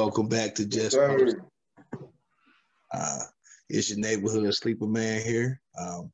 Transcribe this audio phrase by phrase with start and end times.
[0.00, 1.34] Welcome back to Just Yes,
[2.90, 3.18] uh,
[3.68, 5.60] it's your neighborhood sleeper man here.
[5.78, 6.10] Um,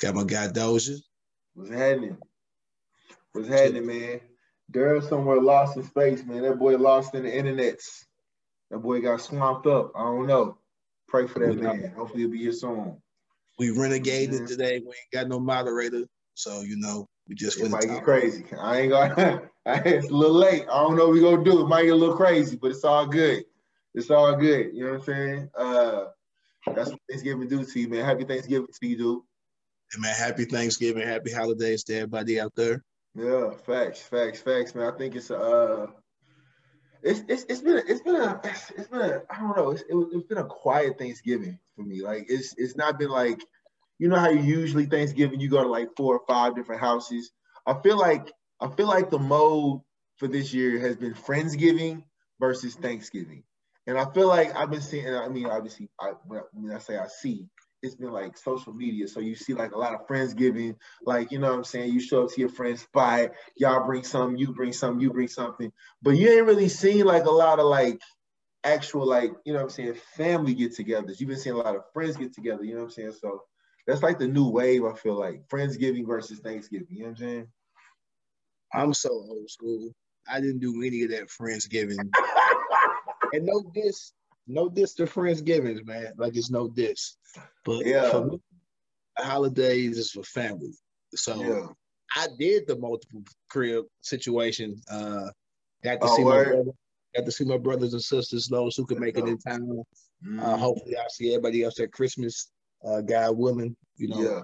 [0.00, 0.96] got my guy Doja.
[1.52, 2.16] What's happening?
[3.32, 4.20] What's happening, man?
[4.72, 6.40] Daryl somewhere lost in space, man.
[6.40, 8.06] That boy lost in the internets.
[8.70, 9.92] That boy got swamped up.
[9.94, 10.56] I don't know.
[11.08, 11.92] Pray for that man.
[11.94, 12.96] Hopefully he'll be here soon.
[13.58, 14.78] We renegaded today.
[14.78, 18.46] We ain't got no moderator, so you know we just It might get crazy.
[18.58, 19.42] I ain't gonna.
[19.66, 20.62] it's a little late.
[20.70, 21.60] I don't know what we gonna do.
[21.60, 23.44] It might get a little crazy, but it's all good.
[23.94, 24.70] It's all good.
[24.74, 25.50] You know what I'm saying?
[25.56, 26.04] Uh,
[26.74, 28.04] that's what Thanksgiving do to you, man.
[28.04, 29.22] Happy Thanksgiving to you, dude.
[29.92, 32.84] Hey, man, happy Thanksgiving, happy holidays to everybody out there.
[33.14, 34.92] Yeah, facts, facts, facts, man.
[34.92, 35.88] I think it's uh,
[37.02, 39.70] it's it's it's been a, it's been a it's, been a I don't know.
[39.70, 42.02] It's it, it's been a quiet Thanksgiving for me.
[42.02, 43.44] Like it's it's not been like,
[43.98, 47.32] you know how you usually Thanksgiving you go to like four or five different houses.
[47.66, 49.80] I feel like I feel like the mode
[50.16, 52.04] for this year has been Friendsgiving
[52.38, 53.42] versus Thanksgiving,
[53.86, 55.08] and I feel like I've been seeing.
[55.08, 56.12] I mean, obviously, I
[56.52, 57.46] when I, say I see.
[57.82, 59.08] It's been like social media.
[59.08, 61.90] So you see like a lot of Friendsgiving, like, you know what I'm saying?
[61.90, 65.28] You show up to your friend's spot, y'all bring something, you bring something, you bring
[65.28, 65.72] something.
[66.02, 67.98] But you ain't really seen like a lot of like
[68.64, 71.20] actual like, you know what I'm saying, family get togethers.
[71.20, 73.12] You've been seeing a lot of friends get together, you know what I'm saying?
[73.18, 73.44] So
[73.86, 75.48] that's like the new wave, I feel like.
[75.48, 77.48] Friendsgiving versus Thanksgiving, you know what I'm saying?
[78.72, 79.92] I'm so old school.
[80.30, 82.10] I didn't do any of that Friendsgiving.
[83.32, 84.12] and no diss,
[84.46, 86.12] no diss to Friendsgivings, man.
[86.16, 87.16] Like it's no diss.
[87.64, 88.10] But Yeah.
[88.10, 88.40] for me,
[89.18, 90.72] holidays is for family.
[91.14, 91.66] So Yeah.
[92.16, 94.80] I did the multiple crib situation.
[94.90, 95.30] Uh
[95.82, 96.52] got to Oh, see my word?
[96.52, 96.72] brother,
[97.16, 99.82] got to see my brothers and sisters, those who could make it in town.
[100.38, 102.50] Uh, hopefully I'll see everybody else at Christmas.
[102.84, 104.42] Uh God willing, you know, yeah.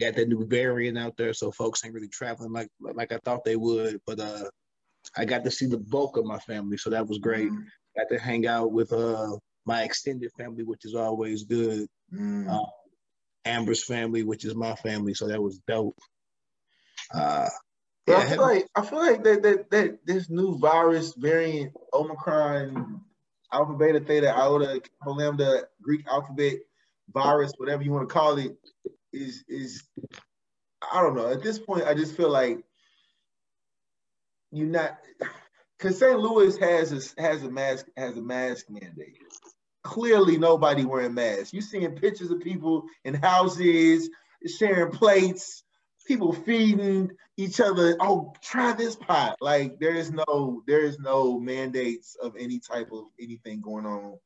[0.00, 3.44] Got that new variant out there, so folks ain't really traveling like like I thought
[3.44, 4.00] they would.
[4.06, 4.44] But uh,
[5.16, 7.50] I got to see the bulk of my family, so that was great.
[7.50, 7.64] Mm,
[7.96, 11.86] Got to hang out with uh my extended family, which is always good.
[12.12, 12.48] mm.
[12.48, 12.66] Uh,
[13.44, 15.96] Amber's family, which is my family, so that was dope.
[17.14, 17.48] Uh,
[18.06, 23.00] yeah, I feel like I feel like that that that this new virus variant, Omicron,
[23.52, 26.54] Alpha, Beta, Theta, Iota, Kappa, Lambda, Greek alphabet
[27.12, 28.56] virus, whatever you want to call it,
[29.16, 29.82] is is
[30.92, 31.30] I don't know.
[31.30, 32.62] At this point, I just feel like
[34.52, 34.98] you're not
[35.78, 36.18] because St.
[36.18, 39.18] Louis has a has a mask has a mask mandate.
[39.82, 41.52] Clearly, nobody wearing masks.
[41.52, 44.10] You're seeing pictures of people in houses
[44.46, 45.62] sharing plates,
[46.06, 47.96] people feeding each other.
[48.00, 49.36] Oh, try this pot.
[49.40, 54.18] Like there is no there is no mandates of any type of anything going on.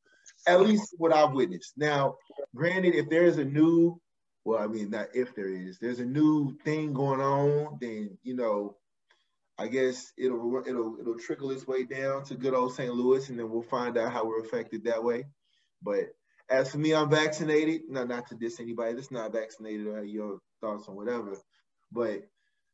[0.47, 1.75] At least what I've witnessed.
[1.77, 2.17] Now,
[2.55, 4.01] granted, if there is a new,
[4.45, 8.35] well, I mean, not if there is, there's a new thing going on, then you
[8.35, 8.77] know,
[9.59, 12.93] I guess it'll it'll it'll trickle its way down to good old St.
[12.93, 15.27] Louis, and then we'll find out how we're affected that way.
[15.83, 16.15] But
[16.49, 17.83] as for me, I'm vaccinated.
[17.89, 21.37] No, not to diss anybody that's not vaccinated or have your thoughts on whatever.
[21.93, 22.23] But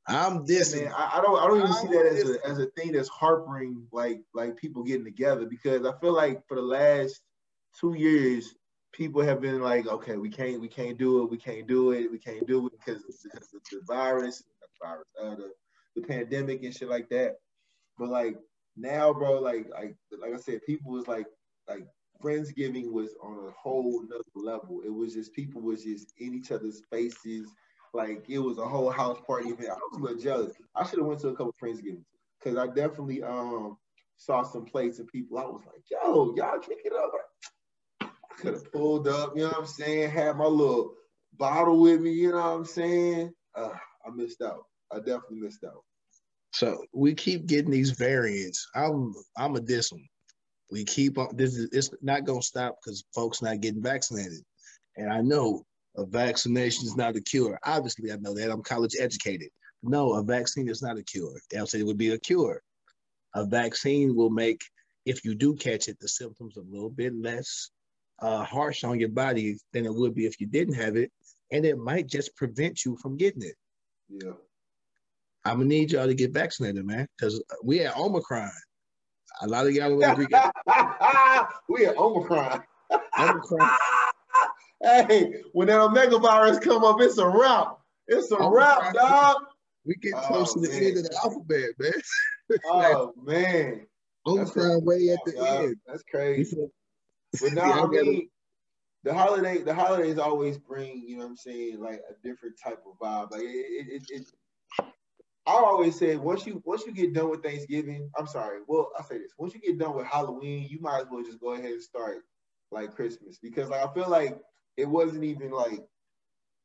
[0.06, 0.74] I'm this.
[0.74, 3.10] man, I, I don't I don't even see that as a as a thing that's
[3.10, 7.20] harpering like like people getting together because I feel like for the last
[7.80, 8.54] two years
[8.96, 12.10] people have been like, okay, we can't we can't do it, we can't do it,
[12.10, 15.50] we can't do it because the virus, the virus, uh, the
[15.94, 17.36] the pandemic and shit like that.
[17.98, 18.36] But like
[18.76, 21.26] now, bro, like like like I said, people was like
[21.68, 21.86] like
[22.22, 24.80] Friendsgiving was on a whole nother level.
[24.84, 27.52] It was just people was just in each other's faces.
[27.92, 29.70] Like it was a whole house party event.
[29.70, 30.54] I was a little jealous.
[30.74, 32.04] I should have went to a couple Friendsgivings
[32.38, 33.76] because I definitely um
[34.16, 35.38] saw some plates and people.
[35.38, 37.12] I was like, yo, y'all kick it up.
[38.38, 40.10] Could have pulled up, you know what I'm saying?
[40.10, 40.94] Had my little
[41.38, 43.32] bottle with me, you know what I'm saying?
[43.54, 43.70] Uh,
[44.04, 44.64] I missed out.
[44.92, 45.82] I definitely missed out.
[46.52, 48.66] So we keep getting these variants.
[48.74, 50.06] I'm I'm a diss 'em.
[50.70, 51.36] We keep on.
[51.36, 54.42] This is it's not gonna stop because folks not getting vaccinated.
[54.96, 55.64] And I know
[55.96, 57.58] a vaccination is not a cure.
[57.64, 58.50] Obviously, I know that.
[58.50, 59.48] I'm college educated.
[59.82, 61.40] No, a vaccine is not a cure.
[61.54, 62.62] Else it would be a cure.
[63.34, 64.62] A vaccine will make,
[65.04, 67.70] if you do catch it, the symptoms a little bit less
[68.20, 71.10] uh, harsh on your body than it would be if you didn't have it,
[71.52, 73.54] and it might just prevent you from getting it.
[74.08, 74.32] Yeah.
[75.44, 78.50] I'm gonna need y'all to get vaccinated, man, because we at Omicron.
[79.42, 80.14] A lot of y'all are
[81.68, 82.62] we at Omicron.
[83.18, 83.70] Omicron.
[84.82, 87.78] hey, when that Omega virus come up, it's a wrap.
[88.08, 89.36] It's a wrap, dog.
[89.84, 90.82] We get Oh, close to the man.
[90.82, 91.92] end of the alphabet, man.
[92.68, 93.86] Oh man,
[94.24, 95.76] Omicron way at the end.
[95.86, 96.56] That's crazy.
[97.40, 98.28] But now, Yeah, I I mean,
[99.04, 102.82] the holiday, the holidays always bring, you know what I'm saying, like a different type
[102.86, 103.30] of vibe.
[103.32, 104.26] Like it, it, it, it
[105.46, 108.60] I always say once you once you get done with Thanksgiving, I'm sorry.
[108.66, 111.40] Well, I say this: once you get done with Halloween, you might as well just
[111.40, 112.18] go ahead and start
[112.72, 114.40] like Christmas because like I feel like
[114.76, 115.80] it wasn't even like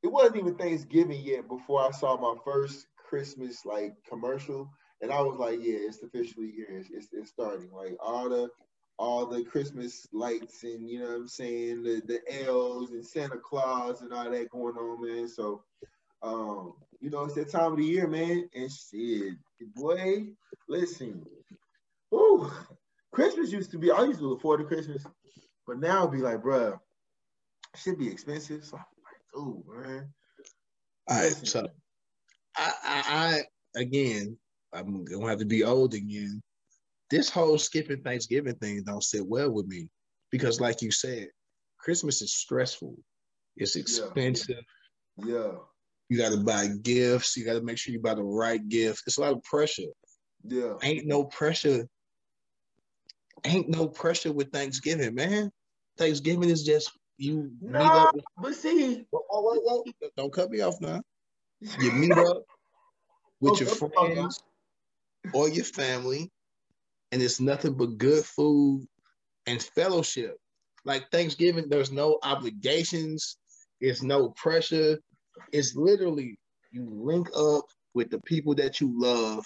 [0.04, 4.70] it wasn't even Thanksgiving yet before I saw my first Christmas like commercial,
[5.02, 6.68] and I was like, yeah, it's officially here.
[6.70, 7.72] It's, it's, it's starting.
[7.72, 8.50] Like all the
[9.02, 13.38] all the Christmas lights and you know what I'm saying, the the elves and Santa
[13.38, 15.28] Claus and all that going on, man.
[15.28, 15.64] So
[16.22, 18.48] um, you know, it's that time of the year, man.
[18.54, 19.34] And shit,
[19.74, 20.28] boy,
[20.70, 21.26] listen.
[22.14, 22.52] Ooh,
[23.12, 25.04] Christmas used to be, I used to look forward to Christmas,
[25.66, 26.80] but now it'd be like, bruh,
[27.76, 28.64] should be expensive.
[28.64, 30.14] So I'm like, ooh, man.
[31.08, 31.68] All right, so
[32.56, 33.04] I, I,
[33.76, 34.38] I again,
[34.72, 36.44] I'm gonna have to be old again.
[37.12, 39.90] This whole skipping Thanksgiving thing don't sit well with me
[40.32, 41.28] because, like you said,
[41.78, 42.96] Christmas is stressful.
[43.58, 44.64] It's expensive.
[45.18, 45.36] Yeah.
[45.36, 45.52] yeah.
[46.10, 47.38] You got to buy gifts.
[47.38, 49.04] You got to make sure you buy the right gift.
[49.08, 49.84] It's a lot of pressure.
[50.44, 50.74] Yeah.
[50.84, 51.88] Ain't no pressure.
[53.46, 55.52] Ain't no pressure with Thanksgiving, man.
[55.98, 58.16] Thanksgiving is just you no, meet up.
[58.16, 59.84] With, but see, whoa, whoa, whoa,
[60.18, 61.02] don't cut me off now.
[61.80, 62.44] You meet up
[63.40, 64.44] with your friends
[65.34, 66.32] or your family,
[67.12, 68.86] and it's nothing but good food
[69.48, 70.38] and fellowship.
[70.86, 73.38] Like Thanksgiving, there's no obligations,
[73.80, 75.00] it's no pressure.
[75.52, 76.38] It's literally
[76.72, 79.46] you link up with the people that you love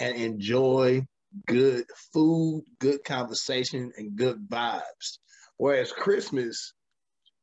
[0.00, 1.06] and enjoy
[1.46, 5.18] good food, good conversation, and good vibes.
[5.56, 6.72] Whereas Christmas,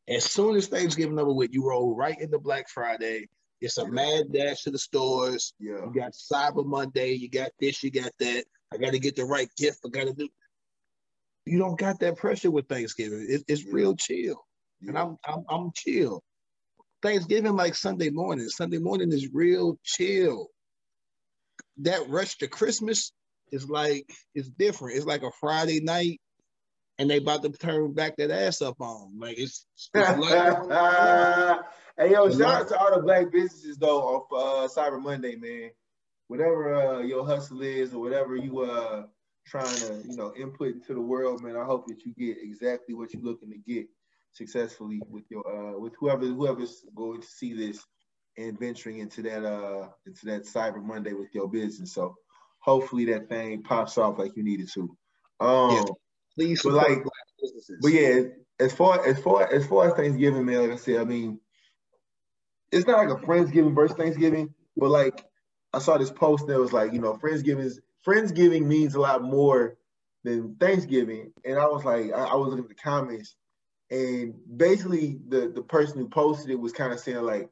[0.08, 3.28] as soon as Thanksgiving over with, you roll right into Black Friday.
[3.62, 5.54] It's a mad dash to the stores.
[5.60, 5.86] Yeah.
[5.86, 7.14] You got Cyber Monday.
[7.14, 7.84] You got this.
[7.84, 8.46] You got that.
[8.74, 9.80] I got to get the right gift.
[9.86, 10.30] I got to do.
[11.46, 13.26] You don't got that pressure with Thanksgiving.
[13.28, 14.42] It, it's real chill,
[14.82, 16.22] and I'm, I'm I'm chill.
[17.02, 18.48] Thanksgiving like Sunday morning.
[18.48, 20.48] Sunday morning is real chill.
[21.80, 23.12] That rush to Christmas
[23.52, 24.98] is like it's different.
[24.98, 26.22] It's like a Friday night,
[27.00, 29.20] and they about to turn back that ass up on.
[29.20, 29.66] Like it's.
[29.94, 31.60] it's like,
[31.98, 35.72] hey yo, shout out to all the black businesses though off uh, Cyber Monday, man.
[36.32, 39.04] Whatever uh, your hustle is or whatever you uh
[39.46, 41.58] trying to you know input into the world, man.
[41.58, 43.86] I hope that you get exactly what you're looking to get
[44.32, 47.84] successfully with your uh with whoever whoever's going to see this
[48.38, 51.94] and venturing into that uh into that Cyber Monday with your business.
[51.94, 52.16] So
[52.60, 54.84] hopefully that thing pops off like you needed to.
[55.42, 55.84] Um yeah.
[56.40, 57.04] please but like
[57.82, 58.22] but yeah,
[58.58, 61.42] as far as far as far as Thanksgiving, man, like I said, I mean
[62.72, 65.26] it's not like a Friendsgiving versus Thanksgiving, but like
[65.74, 69.24] I saw this post that was like, you know, Friendsgiving is Friendsgiving means a lot
[69.24, 69.78] more
[70.24, 71.32] than Thanksgiving.
[71.46, 73.36] And I was like, I, I was looking at the comments
[73.92, 77.50] and basically the the person who posted it was kind of saying like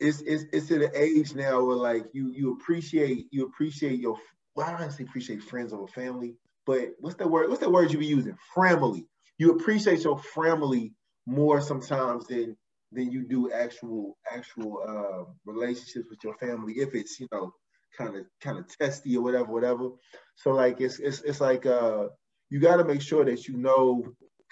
[0.00, 4.16] it's it's it's at an age now where like you you appreciate you appreciate your
[4.56, 6.34] well I don't say appreciate friends over family,
[6.66, 8.36] but what's the word what's the word you be using?
[8.54, 9.06] Family.
[9.38, 10.94] You appreciate your family
[11.26, 12.56] more sometimes than
[12.92, 17.52] than you do actual actual uh, relationships with your family if it's you know
[17.96, 19.90] kind of kind of testy or whatever whatever.
[20.36, 22.08] So like it's it's it's like uh
[22.50, 24.04] you got to make sure that you know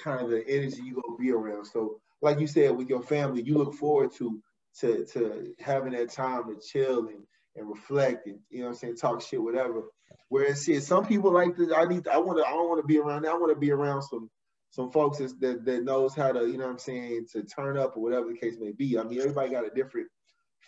[0.03, 1.67] kind of the energy you gonna be around.
[1.67, 4.41] So, like you said, with your family, you look forward to
[4.81, 7.23] to to having that time to chill and,
[7.57, 9.83] and reflect and you know I'm saying, talk shit, whatever.
[10.29, 13.27] Whereas see, some people like to I need I wanna I don't wanna be around
[13.27, 14.31] I wanna be around some
[14.71, 17.97] some folks that, that knows how to, you know what I'm saying, to turn up
[17.97, 18.99] or whatever the case may be.
[18.99, 20.09] I mean, everybody got a different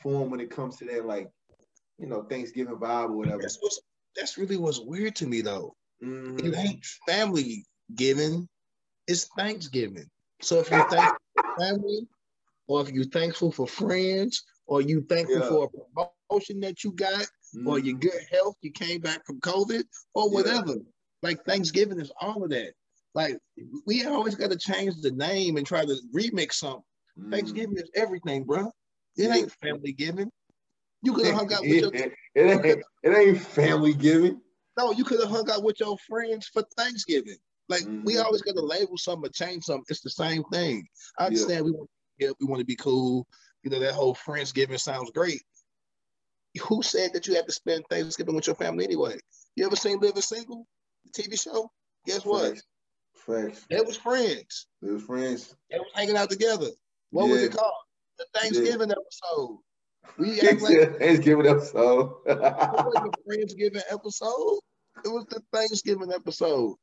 [0.02, 1.30] form when it comes to that, like,
[1.99, 3.42] you know, Thanksgiving vibe or whatever.
[3.42, 3.80] That's, what's,
[4.16, 5.75] that's really what's weird to me though.
[6.02, 6.47] Mm-hmm.
[6.47, 8.49] It ain't family giving
[9.06, 10.09] it's Thanksgiving.
[10.40, 12.09] So if you're thankful for family,
[12.68, 15.49] or if you're thankful for friends, or you thankful yeah.
[15.49, 17.66] for a promotion that you got, mm.
[17.66, 19.82] or your good health, you came back from COVID,
[20.14, 20.71] or whatever.
[20.71, 20.82] Yeah.
[21.23, 22.73] Like Thanksgiving is all of that.
[23.14, 23.38] Like
[23.87, 26.83] we always got to change the name and try to remix something.
[27.19, 27.31] Mm.
[27.31, 28.71] Thanksgiving is everything, bro.
[29.16, 29.35] It yeah.
[29.35, 30.31] ain't family giving.
[31.02, 31.95] You could have hung out with your.
[31.95, 34.40] it, ain't, it ain't family giving.
[34.78, 37.37] No, you could have hung out with your friends for Thanksgiving.
[37.69, 38.04] Like mm-hmm.
[38.04, 39.85] we always got to label something or change something.
[39.88, 40.87] It's the same thing.
[41.19, 41.62] I understand yeah.
[41.62, 41.90] we want
[42.21, 43.26] to we want to be cool.
[43.62, 45.42] You know that whole Friendsgiving sounds great.
[46.69, 49.19] Who said that you have to spend Thanksgiving with your family anyway?
[49.57, 50.66] You ever seen Living Single,
[51.04, 51.71] the TV show?
[52.07, 52.61] Guess what?
[53.24, 53.64] Friends.
[53.70, 54.66] It was friends.
[54.82, 55.54] It was friends.
[55.70, 56.66] They was hanging out together.
[57.10, 57.32] What yeah.
[57.32, 57.72] was it called?
[58.18, 58.96] The Thanksgiving yeah.
[58.98, 59.58] episode.
[60.18, 62.14] We act like Thanksgiving episode.
[62.26, 64.58] it was the Friendsgiving episode.
[65.04, 66.74] It was the Thanksgiving episode.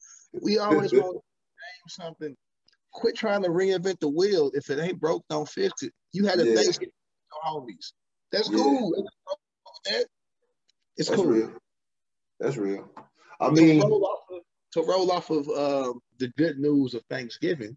[0.41, 2.35] We always want to name something.
[2.93, 4.51] Quit trying to reinvent the wheel.
[4.53, 5.93] If it ain't broke, don't fix it.
[6.13, 6.55] You had a yeah.
[6.55, 7.91] Thanksgiving with your homies.
[8.31, 8.91] That's cool.
[9.85, 10.05] That.
[10.97, 11.31] It's That's cool.
[11.31, 11.51] real.
[12.39, 12.89] That's real.
[13.39, 14.41] I mean, to roll off of,
[14.73, 17.75] to roll off of uh, the good news of Thanksgiving,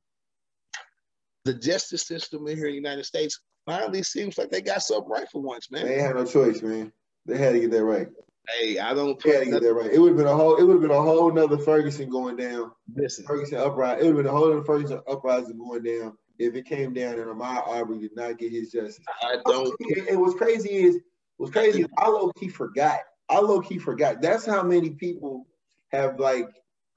[1.45, 5.11] the justice system in here in the United States finally seems like they got something
[5.11, 5.87] right for once, man.
[5.87, 6.93] they had no choice, man.
[7.27, 8.09] They had to get that right.
[8.49, 9.93] Hey, I don't They had to get that right.
[9.93, 10.57] It would have been a whole.
[10.57, 12.73] It would have been a whole nother Ferguson going down.
[12.95, 14.01] Listen, Ferguson uprising.
[14.01, 17.15] It would have been a whole other Ferguson uprising going down if it came down
[17.15, 18.99] and Ahmaud Arbery did not get his justice.
[19.23, 19.75] I don't.
[19.81, 20.99] It, it was crazy is
[21.37, 22.99] what's crazy is I low key forgot.
[23.31, 24.21] I low key forgot.
[24.21, 25.47] That's how many people
[25.93, 26.49] have like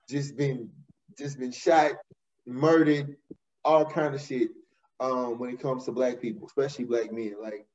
[0.09, 0.69] just been
[1.17, 1.93] just been shot,
[2.45, 3.17] murdered,
[3.63, 4.49] all kind of shit.
[4.99, 7.65] Um, when it comes to black people, especially black men, like,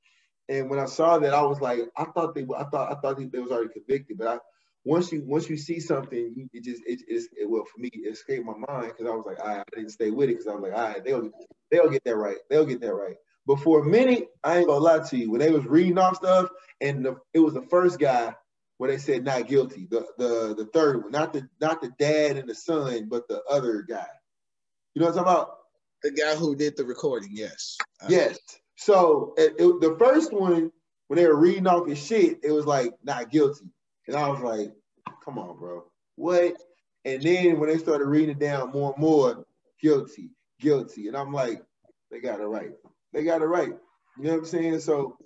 [0.49, 3.19] and when I saw that, I was like, I thought they, I thought, I thought
[3.19, 4.39] they, they was already convicted, but I
[4.85, 8.13] once you once you see something, it just it, it's it, well for me it
[8.13, 10.55] escaped my mind because I was like, right, I didn't stay with it because I
[10.55, 11.31] was like, all right, they'll
[11.71, 13.17] they'll get that right, they'll get that right.
[13.47, 16.17] But for a minute, I ain't gonna lie to you, when they was reading off
[16.17, 16.49] stuff,
[16.81, 18.35] and the, it was the first guy
[18.81, 22.39] where they said not guilty, the the the third one, not the not the dad
[22.39, 24.07] and the son, but the other guy.
[24.95, 25.57] You know what I'm talking about?
[26.03, 27.77] The guy who did the recording, yes.
[28.09, 28.39] Yes.
[28.77, 30.73] So it, it- the first one,
[31.09, 33.67] when they were reading off his shit, it was like not guilty,
[34.07, 34.73] and I was like,
[35.27, 35.85] "Come on, bro,
[36.17, 36.55] what?"
[37.05, 39.45] And then when they started reading it down more and more,
[39.83, 41.63] guilty, guilty, and I'm like,
[42.11, 42.73] "They got it right.
[43.13, 43.75] They got it right."
[44.17, 44.81] You know what I'm saying?
[44.81, 45.19] So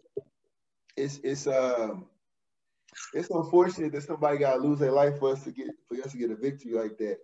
[0.96, 2.06] it's it's um
[3.12, 6.12] it's unfortunate that somebody got to lose their life for us to get for us
[6.12, 7.18] to get a victory like that.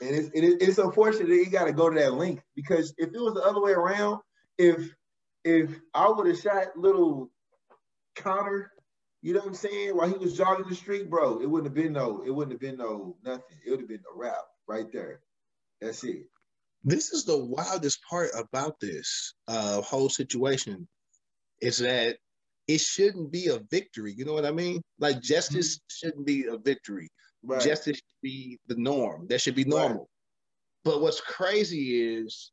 [0.00, 3.08] And it's it, it's unfortunate that he got to go to that length because if
[3.08, 4.20] it was the other way around,
[4.58, 4.94] if
[5.44, 7.30] if I would have shot little
[8.16, 8.72] Connor,
[9.22, 11.74] you know what I'm saying, while he was jogging the street, bro, it wouldn't have
[11.74, 13.56] been no, it wouldn't have been no nothing.
[13.64, 15.20] It would have been a wrap right there.
[15.80, 16.26] That's it.
[16.84, 20.86] This is the wildest part about this uh, whole situation
[21.60, 22.18] is that
[22.66, 24.14] it shouldn't be a victory.
[24.16, 24.80] You know what I mean?
[24.98, 26.06] Like justice mm-hmm.
[26.06, 27.08] shouldn't be a victory.
[27.42, 27.60] Right.
[27.60, 29.26] Justice should be the norm.
[29.28, 30.08] That should be normal.
[30.84, 32.52] But what's crazy is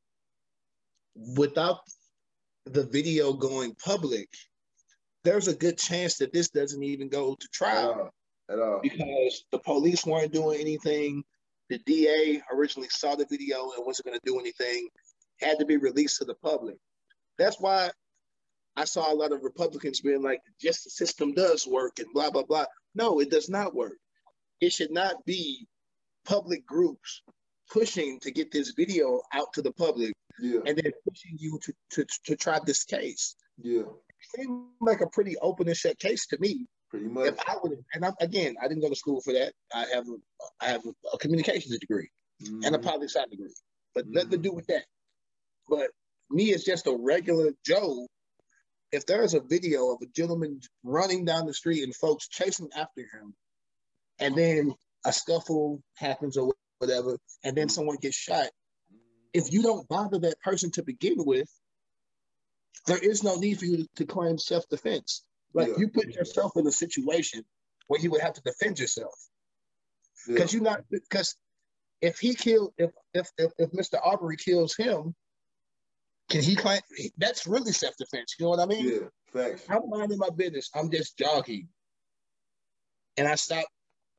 [1.38, 1.80] without
[2.66, 4.28] the video going public,
[5.24, 8.10] there's a good chance that this doesn't even go to at trial all.
[8.50, 8.80] At all.
[8.82, 11.24] because the police weren't doing anything.
[11.70, 14.90] The DA originally saw the video and wasn't going to do anything.
[15.40, 16.76] Had to be released to the public.
[17.38, 17.92] That's why
[18.76, 22.30] I saw a lot of Republicans being like, just the system does work and blah,
[22.32, 22.66] blah, blah.
[22.96, 23.98] No, it does not work.
[24.62, 25.68] It should not be
[26.26, 27.22] public groups
[27.72, 30.60] pushing to get this video out to the public Yeah.
[30.66, 33.36] and then pushing you to, to, to try this case.
[33.58, 33.82] Yeah.
[33.82, 37.28] It seemed like a pretty open and shut case to me Pretty much.
[37.28, 39.54] if I would, and I'm, again, I didn't go to school for that.
[39.74, 40.16] I have a,
[40.62, 40.82] I have
[41.14, 42.10] a, communications degree
[42.64, 42.84] and a Mhm.
[42.84, 43.54] poli sci degree,
[43.96, 44.84] but nothing to do with that.
[45.70, 45.90] But
[46.30, 48.08] me as just a regular Joe,
[48.92, 53.02] if there's a video of a gentleman running down the street and folks chasing after
[53.02, 53.34] him,
[54.20, 54.74] and then
[55.06, 58.50] a scuffle happens or whatever, and then someone gets shot,
[59.34, 61.50] if you don't bother that person to begin with,
[62.88, 65.24] there is no need for you to, to claim self defense.
[65.54, 65.76] Like Yeah.
[65.78, 67.44] you put yourself in a situation
[67.88, 69.14] where you would have to defend yourself
[70.28, 70.34] Yeah.
[70.36, 71.36] because you're not because
[72.02, 74.00] if he killed if if if, if Mr.
[74.04, 75.16] Aubrey kills him,
[76.32, 76.80] can he claim
[77.18, 78.36] that's really self defense?
[78.40, 78.88] You know what I mean?
[78.88, 79.08] Yeah.
[79.34, 79.66] Facts.
[79.70, 80.70] I'm minding my business.
[80.76, 81.68] I'm just jogging,
[83.18, 83.66] and I stop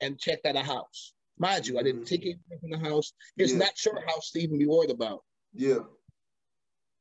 [0.01, 1.15] and checked out a house.
[1.39, 2.39] Mind you, I didn't take mm-hmm.
[2.51, 3.13] anything from the house.
[3.37, 3.59] It's Yeah.
[3.59, 5.23] not your house to even be worried about.
[5.55, 5.81] Yeah.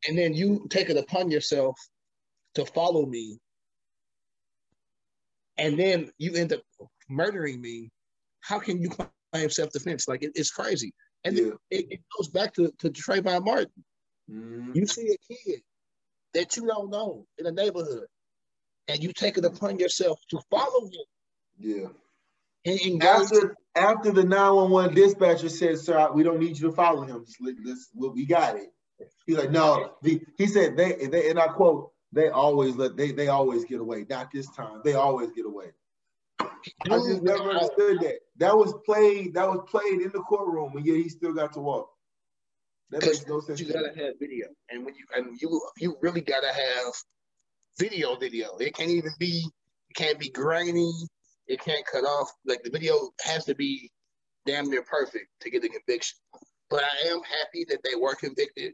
[0.07, 1.77] And then you take it upon yourself
[2.55, 3.39] to follow me,
[5.57, 6.61] and then you end up
[7.09, 7.91] murdering me.
[8.41, 10.07] How can you claim self defense?
[10.07, 10.93] Like it, it's crazy.
[11.23, 11.51] And Yeah.
[11.69, 13.83] it, it goes back to, to Trayvon Martin.
[14.31, 14.75] Mhm.
[14.75, 15.61] You see a kid
[16.33, 18.07] that you don't know in a neighborhood,
[18.87, 21.05] and you take it upon yourself to follow him
[21.59, 21.89] Yeah.
[22.65, 23.03] and engage.
[23.03, 27.25] After after the 911 dispatcher said, "Sir, we don't need you to follow him.
[27.25, 28.73] Just let, let's, well, we got it."
[29.25, 33.11] He's like, "No." The, he said, "They, they," and I quote, "They always let they
[33.11, 34.05] they always get away.
[34.09, 34.81] Not this time.
[34.83, 35.71] They always get away."
[36.39, 38.19] I just never understood that.
[38.37, 39.33] That was played.
[39.33, 41.90] That was played in the courtroom, and yet he still got to walk.
[42.91, 43.59] That makes no sense.
[43.59, 46.93] you gotta have video, and when you and you you really gotta have
[47.79, 48.17] video.
[48.17, 48.57] Video.
[48.57, 49.47] It can't even be.
[49.89, 50.91] It can't be grainy.
[51.47, 52.29] It can't cut off.
[52.45, 53.89] Like the video has to be
[54.45, 56.17] damn near perfect to get a conviction.
[56.69, 58.73] But I am happy that they were convicted.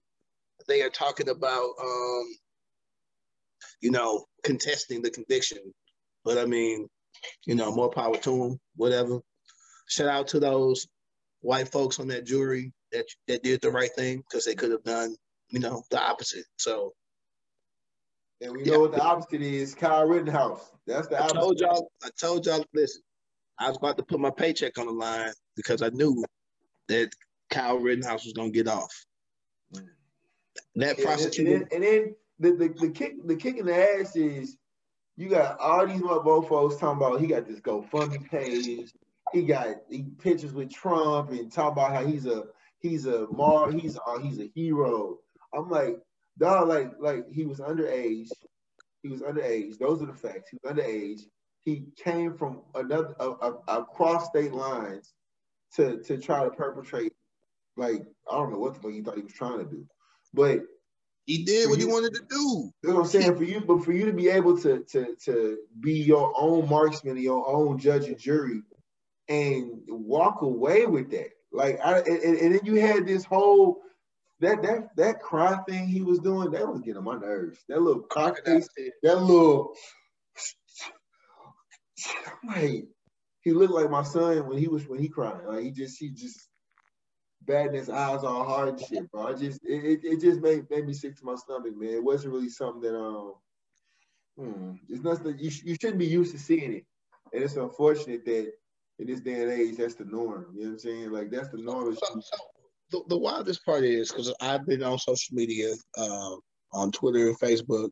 [0.67, 2.25] They are talking about, um,
[3.81, 5.59] you know, contesting the conviction.
[6.23, 6.87] But I mean,
[7.45, 8.59] you know, more power to them.
[8.75, 9.19] Whatever.
[9.87, 10.87] Shout out to those
[11.41, 14.83] white folks on that jury that that did the right thing because they could have
[14.83, 15.15] done,
[15.49, 16.45] you know, the opposite.
[16.57, 16.93] So
[18.41, 20.71] And we know what the opposite is, Kyle Rittenhouse.
[20.85, 21.39] That's the I opposite.
[21.39, 23.01] told y'all, I told y'all, listen,
[23.59, 26.23] I was about to put my paycheck on the line because I knew
[26.87, 27.09] that
[27.49, 29.05] Kyle Rittenhouse was gonna get off.
[29.73, 29.87] Mm.
[30.75, 34.15] That prosecutor and then, and then the, the, the kick the kick in the ass
[34.15, 34.57] is
[35.15, 38.91] you got all these folks talking about he got this GoFundMe page,
[39.33, 42.43] he got he pictures with Trump and talking about how he's a
[42.79, 45.17] he's a mar he's a, he's a hero.
[45.53, 45.97] I'm like,
[46.37, 48.29] dog, like like he was underage.
[49.03, 49.77] He was underage.
[49.77, 50.49] Those are the facts.
[50.51, 51.21] He was underage.
[51.63, 53.15] He came from another
[53.67, 55.13] across state lines
[55.75, 57.13] to to try to perpetrate.
[57.75, 59.85] Like I don't know what the fuck he thought he was trying to do,
[60.33, 60.61] but
[61.25, 62.71] he did what you, he wanted to do.
[62.81, 63.35] You know what I'm saying?
[63.35, 67.17] For you, but for you to be able to to to be your own marksman,
[67.17, 68.61] your own judge and jury,
[69.27, 71.31] and walk away with that.
[71.57, 73.81] Like I and, and then you had this whole
[74.39, 77.59] that that that cry thing he was doing, that was getting on my nerves.
[77.67, 78.69] That little cock face,
[79.01, 79.73] that little
[82.47, 82.85] like
[83.41, 85.45] he looked like my son when he was when he cried.
[85.45, 86.47] Like he just he just
[87.41, 89.27] batting his eyes all hard and shit, bro.
[89.27, 91.89] I just it, it just made made me sick to my stomach, man.
[91.89, 93.33] It wasn't really something that um
[94.37, 96.85] hmm, it's nothing you, you shouldn't be used to seeing it.
[97.33, 98.53] And it's unfortunate that
[98.99, 100.47] in this day and age that's the norm.
[100.53, 101.11] You know what I'm saying?
[101.11, 101.95] Like that's the norm.
[101.95, 102.37] So, so,
[102.91, 106.35] the, the wildest part is because I've been on social media, uh,
[106.73, 107.89] on Twitter and Facebook,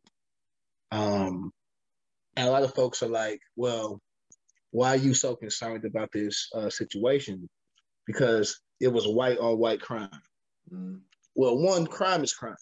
[0.91, 1.51] um,
[2.35, 4.01] and a lot of folks are like, "Well,
[4.71, 7.49] why are you so concerned about this uh, situation?"
[8.07, 10.09] Because it was white on white crime.
[10.71, 10.97] Mm-hmm.
[11.35, 12.55] Well, one crime is crime.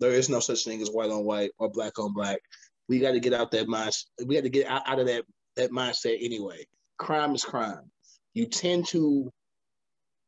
[0.00, 2.40] There is no such thing as white on white or black on black.
[2.88, 3.92] We got to get out that mind.
[4.26, 5.24] We got to get out, out of that
[5.56, 6.66] that mindset anyway.
[6.98, 7.90] Crime is crime.
[8.34, 9.30] You tend to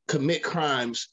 [0.09, 1.09] commit crimes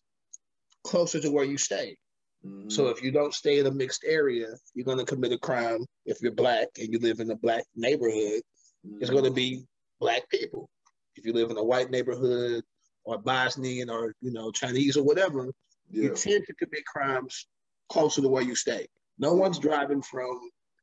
[0.83, 1.97] closer to where you stay.
[2.45, 2.69] Mm-hmm.
[2.69, 5.85] So if you don't stay in a mixed area, you're going to commit a crime.
[6.05, 8.41] If you're black and you live in a black neighborhood,
[8.85, 8.97] mm-hmm.
[9.01, 9.63] it's going to be
[9.99, 10.69] black people.
[11.15, 12.63] If you live in a white neighborhood
[13.05, 15.47] or Bosnian or you know Chinese or whatever,
[15.89, 16.03] yeah.
[16.03, 17.47] you tend to commit crimes
[17.89, 18.87] closer to where you stay.
[19.19, 20.39] No one's driving from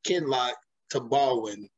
[0.07, 0.55] Kinloch
[0.91, 1.69] to Ballwin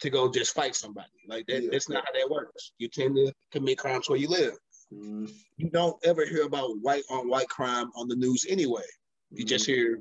[0.00, 1.08] to go just fight somebody.
[1.28, 1.68] Like that, yeah.
[1.72, 2.72] that's not how that works.
[2.78, 4.54] You tend to commit crimes where you live.
[4.92, 5.26] Mm-hmm.
[5.56, 8.82] You don't ever hear about white on white crime on the news anyway.
[9.30, 9.48] You mm-hmm.
[9.48, 9.98] just hear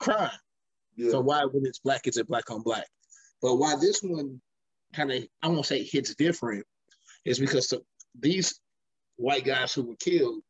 [0.00, 0.30] crime.
[0.96, 1.10] Yeah.
[1.10, 2.86] So why when it's black, is it black on black?
[3.42, 4.40] But why this one
[4.94, 6.64] kind of I won't say hits different
[7.24, 7.82] is because the,
[8.18, 8.60] these
[9.16, 10.42] white guys who were killed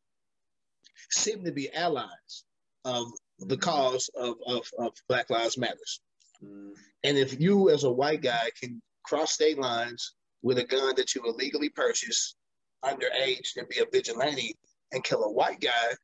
[1.11, 2.45] seem to be allies
[2.85, 6.01] of the cause of, of, of Black Lives Matters.
[6.43, 11.15] And if you as a white guy can cross state lines with a gun that
[11.15, 12.37] you illegally purchased
[12.85, 14.55] underage and be a vigilante
[14.93, 15.95] and kill a white guy,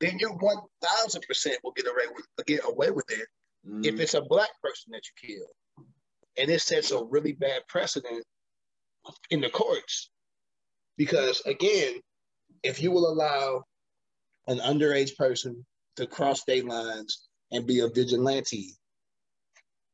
[0.00, 3.26] then you one thousand percent will get away with get away with it
[3.66, 3.84] mm.
[3.86, 5.86] if it's a black person that you kill.
[6.38, 8.24] And it sets a really bad precedent
[9.30, 10.10] in the courts
[10.96, 11.94] because again,
[12.62, 13.64] if you will allow
[14.46, 15.64] an underage person
[15.96, 18.76] to cross state lines and be a vigilante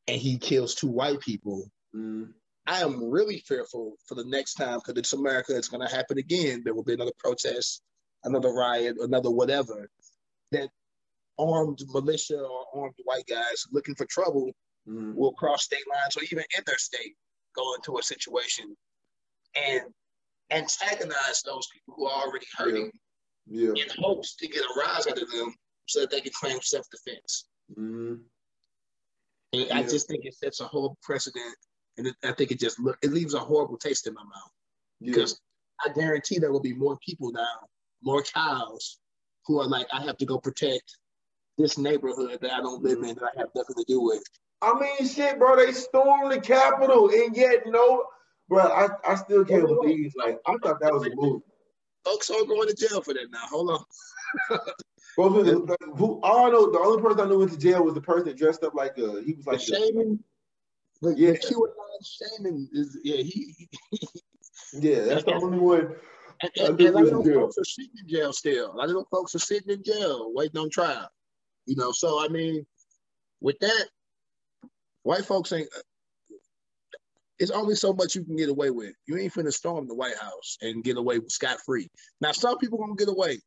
[0.08, 2.28] and he kills two white people, mm.
[2.66, 6.18] I am really fearful for the next time because it's America, it's going to happen
[6.18, 6.62] again.
[6.64, 7.82] There will be another protest,
[8.24, 9.88] another riot, another whatever.
[10.52, 10.68] That
[11.38, 14.50] armed militia or armed white guys looking for trouble
[14.88, 15.14] mm.
[15.14, 17.14] will cross state lines or even in their state
[17.54, 18.76] go into a situation
[19.54, 19.82] and
[20.50, 22.90] antagonize those people who are already hurting
[23.46, 23.70] yeah.
[23.74, 23.82] Yeah.
[23.82, 25.54] in hopes to get a rise out of them
[25.86, 27.46] so that they can claim self-defense.
[27.78, 28.14] Mm-hmm.
[28.14, 28.20] And
[29.52, 29.76] yeah.
[29.76, 31.56] I just think it sets a whole precedent,
[31.96, 34.52] and it, I think it just look it leaves a horrible taste in my mouth
[35.00, 35.40] because
[35.84, 37.68] I guarantee there will be more people now,
[38.02, 38.98] more cows,
[39.46, 40.98] who are like, I have to go protect
[41.56, 44.22] this neighborhood that I don't live in that I have nothing to do with.
[44.60, 48.04] I mean, shit, bro, they stormed the Capitol, and yet no
[48.48, 50.12] bro, I, I still can't believe.
[50.16, 51.42] Like, I thought that was a move.
[52.04, 53.44] Folks are going to jail for that now.
[53.50, 53.84] Hold on.
[55.18, 58.00] well, who, who, all know, the only person I knew went to jail was the
[58.00, 60.22] person that dressed up like a, he was like the Shaman.
[61.02, 61.32] The, yeah.
[61.32, 63.68] the QAnon Shaman is, yeah, he.
[64.74, 65.96] yeah, that's the only one.
[66.40, 68.72] And, and, and a lot of folks are sitting in jail still.
[68.72, 71.08] A lot of those folks are sitting in jail waiting on trial.
[71.66, 72.64] You know, so I mean,
[73.40, 73.86] with that,
[75.02, 75.68] white folks ain't
[77.38, 78.94] it's only so much you can get away with.
[79.06, 81.88] You ain't finna storm the White House and get away with scot free.
[82.20, 83.38] Now, some people gonna get away.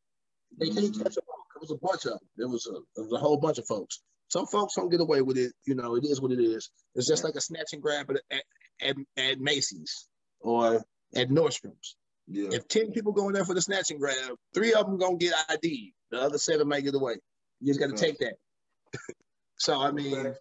[0.58, 1.02] They can't mm-hmm.
[1.02, 1.41] catch them all.
[1.62, 2.28] Was a bunch of them.
[2.36, 4.02] There was a there was a whole bunch of folks.
[4.28, 5.52] Some folks don't get away with it.
[5.64, 6.70] You know, it is what it is.
[6.94, 8.42] It's just like a snatch and grab at
[8.80, 10.08] at, at Macy's
[10.40, 10.82] or
[11.14, 11.96] at Nordstrom's.
[12.26, 12.48] Yeah.
[12.50, 15.16] If ten people go in there for the snatch and grab, three of them gonna
[15.16, 15.94] get ID.
[16.10, 17.14] The other seven might get away.
[17.60, 18.34] You just got to take that.
[19.56, 20.34] so I mean,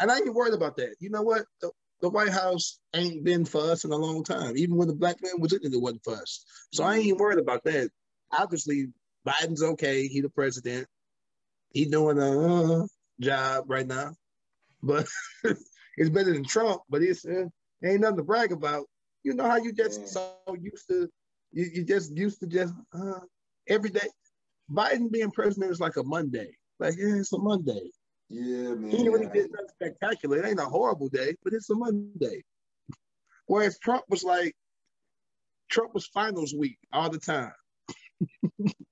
[0.00, 0.94] And I ain't worried about that.
[1.00, 1.44] You know what?
[1.60, 4.56] The, the White House ain't been for us in a long time.
[4.56, 6.44] Even when the black man was in it, it wasn't for us.
[6.72, 7.90] So I ain't worried about that.
[8.30, 8.88] Obviously,
[9.26, 10.06] Biden's okay.
[10.06, 10.86] He the president.
[11.70, 12.86] He doing a uh,
[13.20, 14.14] job right now,
[14.82, 15.06] but
[15.96, 16.82] it's better than Trump.
[16.88, 17.44] But it's uh,
[17.84, 18.86] ain't nothing to brag about.
[19.22, 20.06] You know how you just yeah.
[20.06, 21.08] so used to,
[21.52, 23.20] you, you just used to just uh,
[23.68, 24.08] every day.
[24.70, 26.50] Biden being president is like a Monday.
[26.78, 27.90] Like yeah, it's a Monday.
[28.28, 28.90] Yeah, man.
[28.90, 30.38] He really did nothing spectacular.
[30.38, 32.44] It ain't a horrible day, but it's a Monday.
[33.46, 34.54] Whereas Trump was like,
[35.70, 37.52] Trump was finals week all the time.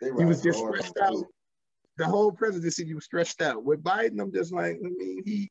[0.00, 1.24] he was just stressed out.
[1.96, 3.64] The whole presidency, he was stressed out.
[3.64, 5.50] With Biden, I'm just like, I mean, he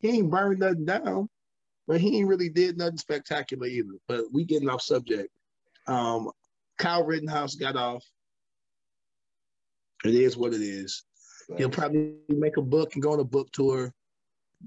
[0.00, 1.28] he ain't burned nothing down,
[1.86, 3.94] but he ain't really did nothing spectacular either.
[4.08, 5.28] But we getting off subject.
[5.86, 6.30] Um,
[6.78, 8.04] Kyle Rittenhouse got off.
[10.04, 11.04] It is what it is.
[11.56, 13.92] He'll probably make a book and go on a book tour.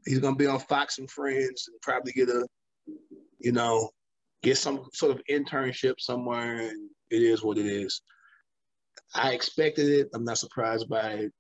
[0.06, 2.46] He's gonna be on Fox and Friends and probably get a,
[3.40, 3.90] you know,
[4.44, 6.60] get some sort of internship somewhere.
[6.60, 8.02] And it is what it is.
[9.14, 10.10] I expected it.
[10.14, 11.34] I'm not surprised by it.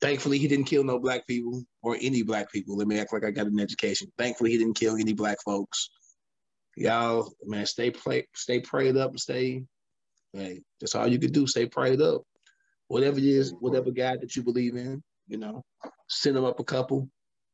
[0.00, 2.76] Thankfully, he didn't kill no black people or any black people.
[2.76, 4.10] Let me act like I got an education.
[4.18, 5.90] Thankfully, he didn't kill any black folks.
[6.76, 9.62] Y'all, man, stay play, stay prayed up and stay.
[10.32, 11.46] Hey, that's all you can do.
[11.46, 12.22] Stay prayed up
[12.92, 15.64] whatever it is, whatever God that you believe in, you know,
[16.08, 17.08] send them up a couple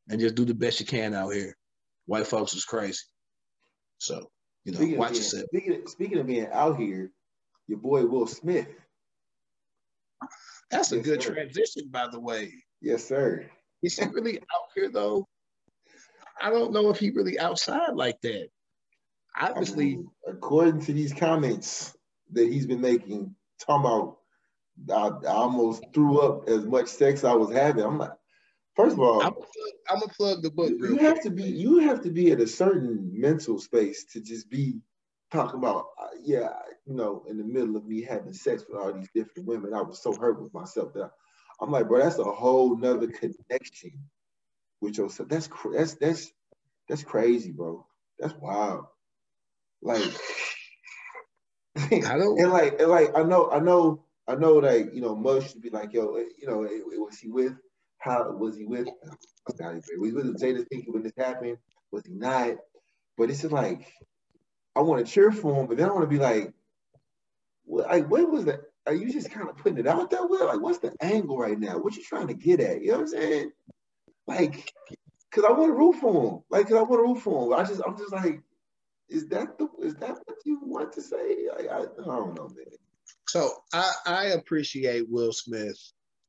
[0.09, 1.57] and just do the best you can out here.
[2.07, 3.05] White folks is crazy.
[3.98, 4.29] So,
[4.64, 5.44] you know, speaking watch being, yourself.
[5.55, 7.12] Speaking of, speaking of being out here,
[7.68, 8.66] your boy Will Smith.
[10.70, 11.35] That's yes, a good sir.
[11.35, 12.52] transition, by the way.
[12.81, 13.48] Yes, sir.
[13.83, 15.26] Is he really out here though?
[16.40, 18.48] I don't know if he really outside like that.
[19.40, 21.96] Obviously, I mean, according to these comments
[22.33, 24.18] that he's been making, talking about
[24.90, 27.85] I, I almost threw up as much sex I was having.
[27.85, 28.12] I'm like,
[28.76, 29.35] first of all, I'm
[29.88, 30.70] gonna plug, the book.
[30.70, 34.50] You have to be you have to be at a certain mental space to just
[34.50, 34.81] be
[35.31, 36.51] talking about uh, yeah,
[36.87, 39.75] you know, in the middle of me having sex with all these different women.
[39.75, 41.11] I was so hurt with myself that
[41.61, 43.93] I, am like, bro, that's a whole nother connection
[44.81, 45.29] with yourself.
[45.29, 46.33] That's that's that's
[46.88, 47.87] that's crazy, bro.
[48.19, 48.87] That's wild.
[49.83, 50.03] Like
[51.77, 55.14] I don't and like and like I know I know I know like you know
[55.14, 57.55] Mush should be like, yo, eh, you know, eh, was he with?
[57.99, 58.88] How was he with?
[59.47, 61.59] Was he with Jada Pinkett when this happened?
[61.91, 62.57] Was he not?
[63.17, 63.93] But it's just like
[64.76, 66.52] I want to cheer for him, but then I want to be like,
[67.64, 68.61] what, like, what was that?
[68.87, 70.26] Are you just kind of putting it out there?
[70.26, 70.46] Will?
[70.46, 71.78] Like, what's the angle right now?
[71.78, 72.81] What you trying to get at?
[72.81, 73.50] You know what I'm saying?
[74.26, 74.72] Like,
[75.31, 76.42] cause I want to root for him.
[76.50, 77.59] Like, cause I want to root for him.
[77.59, 78.40] I just, I'm just like,
[79.09, 81.48] is that the, is that what you want to say?
[81.59, 82.66] I, I, I don't know, man.
[83.26, 85.78] So I, I appreciate Will Smith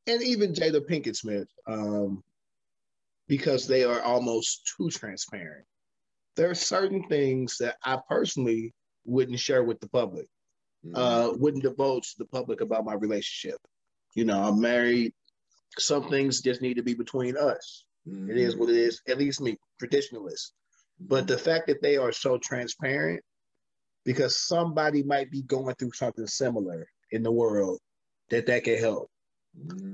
[0.07, 2.23] and even Jada Pinkett Smith um,
[3.27, 5.65] because they are almost too transparent.
[6.35, 8.73] There are certain things that I personally
[9.05, 10.27] wouldn't share with the public,
[10.85, 10.95] mm-hmm.
[10.95, 13.59] uh, wouldn't divulge to the public about my relationship.
[14.15, 15.13] You know, I'm married.
[15.77, 17.85] Some things just need to be between us.
[18.07, 18.31] Mm-hmm.
[18.31, 20.51] It is what it is, at least me, traditionalist.
[20.99, 23.21] But the fact that they are so transparent
[24.05, 27.79] because somebody might be going through something similar in the world
[28.29, 29.09] that that can help.
[29.57, 29.93] Mm-hmm.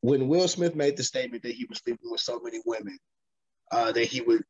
[0.00, 2.98] When Will Smith made the statement that he was sleeping with so many women
[3.72, 4.42] uh, that he would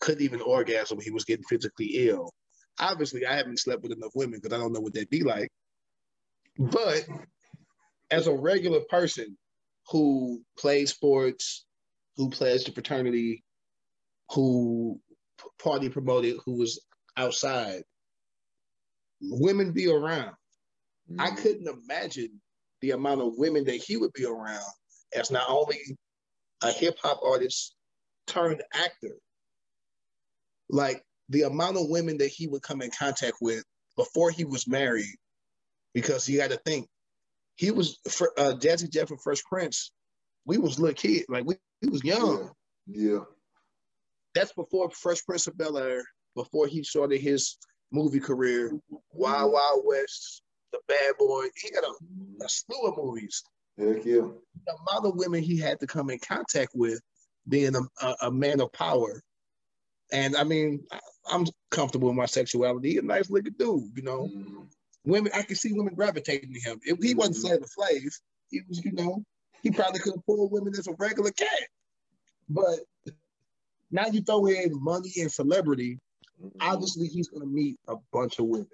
[0.00, 2.32] couldn't even orgasm, he was getting physically ill.
[2.80, 5.50] Obviously, I haven't slept with enough women because I don't know what that'd be like.
[6.58, 7.06] But
[8.10, 9.36] as a regular person
[9.90, 11.64] who plays sports,
[12.16, 13.44] who plays the fraternity,
[14.30, 15.00] who
[15.62, 16.80] party promoted, who was
[17.16, 17.82] outside,
[19.20, 20.34] women be around.
[21.10, 21.20] Mm-hmm.
[21.20, 22.40] I couldn't imagine
[22.80, 24.62] the amount of women that he would be around
[25.14, 25.80] as not only
[26.62, 27.74] a hip hop artist
[28.26, 29.16] turned actor,
[30.68, 33.64] like the amount of women that he would come in contact with
[33.96, 35.16] before he was married,
[35.94, 36.86] because you got to think
[37.56, 39.90] he was for, uh, Jazzy Jeff and Fresh Prince.
[40.46, 42.50] We was little kid, like we, we was young.
[42.86, 43.12] Yeah.
[43.12, 43.18] yeah.
[44.34, 46.04] That's before Fresh Prince of Bel Air,
[46.34, 47.56] before he started his
[47.90, 48.72] movie career,
[49.12, 51.46] Wild Wild West, The Bad Boy.
[51.56, 51.92] He got a,
[52.44, 53.42] a slew of movies.
[53.78, 54.28] Heck yeah.
[54.66, 57.00] The amount of women he had to come in contact with,
[57.48, 59.22] being a, a, a man of power.
[60.12, 60.98] And I mean, I,
[61.34, 62.90] am comfortable with my sexuality.
[62.90, 64.28] He's a nice looking dude, you know.
[64.28, 64.62] Mm-hmm.
[65.04, 66.80] Women, I can see women gravitating to him.
[66.82, 67.64] If he wasn't mm-hmm.
[67.76, 68.12] Flavor Flav,
[68.50, 69.24] he was, you know,
[69.62, 71.68] he probably could have pulled women as a regular cat.
[72.48, 72.80] But
[73.90, 75.98] now you throw in money and celebrity,
[76.42, 76.58] Mm-hmm.
[76.60, 78.68] Obviously, he's going to meet a bunch of women.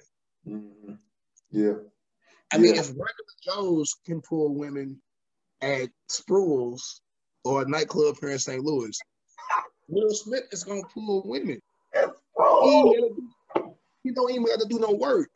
[0.47, 0.95] Mm-hmm.
[1.51, 1.75] Yeah.
[2.53, 2.59] I yeah.
[2.59, 5.01] mean, if regular Joes can pull women
[5.61, 7.01] at Spruil's,
[7.45, 8.63] or a nightclub here in St.
[8.63, 8.99] Louis,
[9.89, 11.61] Will Smith is gonna pull women.
[11.93, 12.67] That's He, bro.
[12.69, 15.29] ain't gotta do- he don't even got to do no work.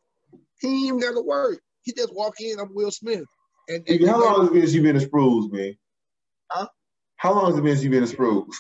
[0.61, 1.58] He ain't even got to work.
[1.82, 2.58] He just walk in.
[2.61, 3.24] I'm Will Smith.
[3.68, 5.74] And, and how long has it been since you been in Sprues, man?
[6.50, 6.68] Huh?
[7.16, 8.52] How long has it been since you been in Sprues?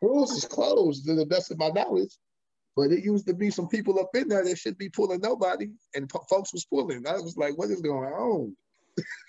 [0.00, 2.16] rules is closed to the best of my knowledge.
[2.76, 5.70] But it used to be some people up in there that should be pulling nobody,
[5.94, 7.06] and po- folks was pulling.
[7.06, 8.56] I was like, "What is going on?"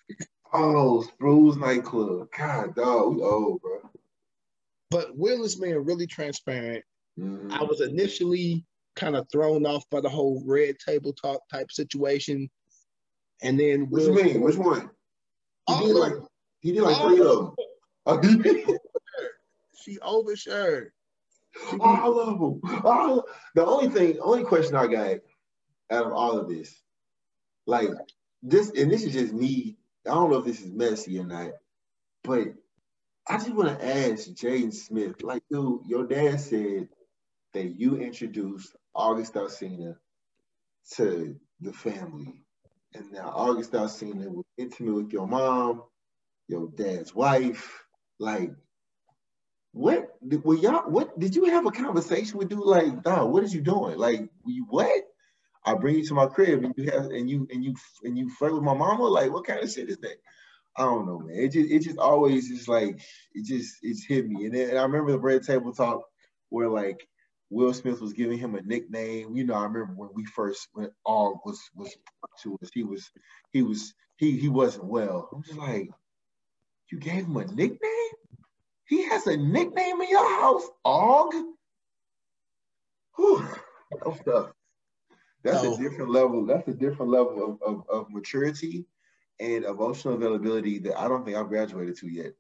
[0.56, 2.28] Oh, Sprues nightclub.
[2.38, 3.80] God, dog, we old, bro.
[4.94, 6.86] But Will is being really transparent.
[7.20, 7.52] Mhm.
[7.52, 8.64] I was initially
[8.96, 12.50] kind of thrown off by the whole red table talk type situation,
[13.42, 14.42] and then What you mean?
[14.42, 14.92] Which one?
[15.68, 16.14] He did like
[16.62, 17.56] he did like three of
[18.06, 18.44] of them.
[19.76, 20.92] She overshared.
[21.70, 22.62] She I love him.
[22.86, 25.20] Oh, the only thing, only question I got
[25.92, 26.82] out of all of this,
[27.66, 27.90] like
[28.42, 29.78] this, and this is just me.
[30.06, 31.52] I don't know if this is messy or not,
[32.24, 32.54] but
[33.28, 36.90] I just want to ask Jaden Smith, like, dude, your dad said
[37.54, 39.96] that you introduced August Alsina
[40.96, 42.34] to the family,
[42.94, 45.84] and now August Alsina was intimate with your mom,
[46.48, 47.84] your dad's wife,
[48.20, 48.52] like.
[49.76, 50.88] What were y'all?
[50.88, 53.32] What did you have a conversation with dude like, dog?
[53.32, 53.98] What is you doing?
[53.98, 55.02] Like, you what?
[55.66, 58.30] I bring you to my crib and you have and you and you and you
[58.30, 59.06] flirt with my mama.
[59.06, 60.18] Like, what kind of shit is that?
[60.78, 61.36] I don't know, man.
[61.36, 63.00] It just it just always just like
[63.34, 64.46] it just it's hit me.
[64.46, 66.04] And then and I remember the red table talk
[66.50, 67.08] where like
[67.50, 69.36] Will Smith was giving him a nickname.
[69.36, 71.96] You know, I remember when we first when all was was
[72.42, 73.10] to us, he was
[73.52, 75.30] he was he he wasn't well.
[75.34, 75.90] I'm just like,
[76.92, 77.80] you gave him a nickname?
[78.86, 81.34] He has a nickname in your house, Og.
[83.16, 83.48] Whew,
[84.04, 84.52] that's tough.
[85.44, 85.76] That's No.
[85.76, 86.46] a different level.
[86.46, 88.86] That's a different level of, of, of maturity
[89.40, 92.34] and emotional availability that I don't think I've graduated to yet.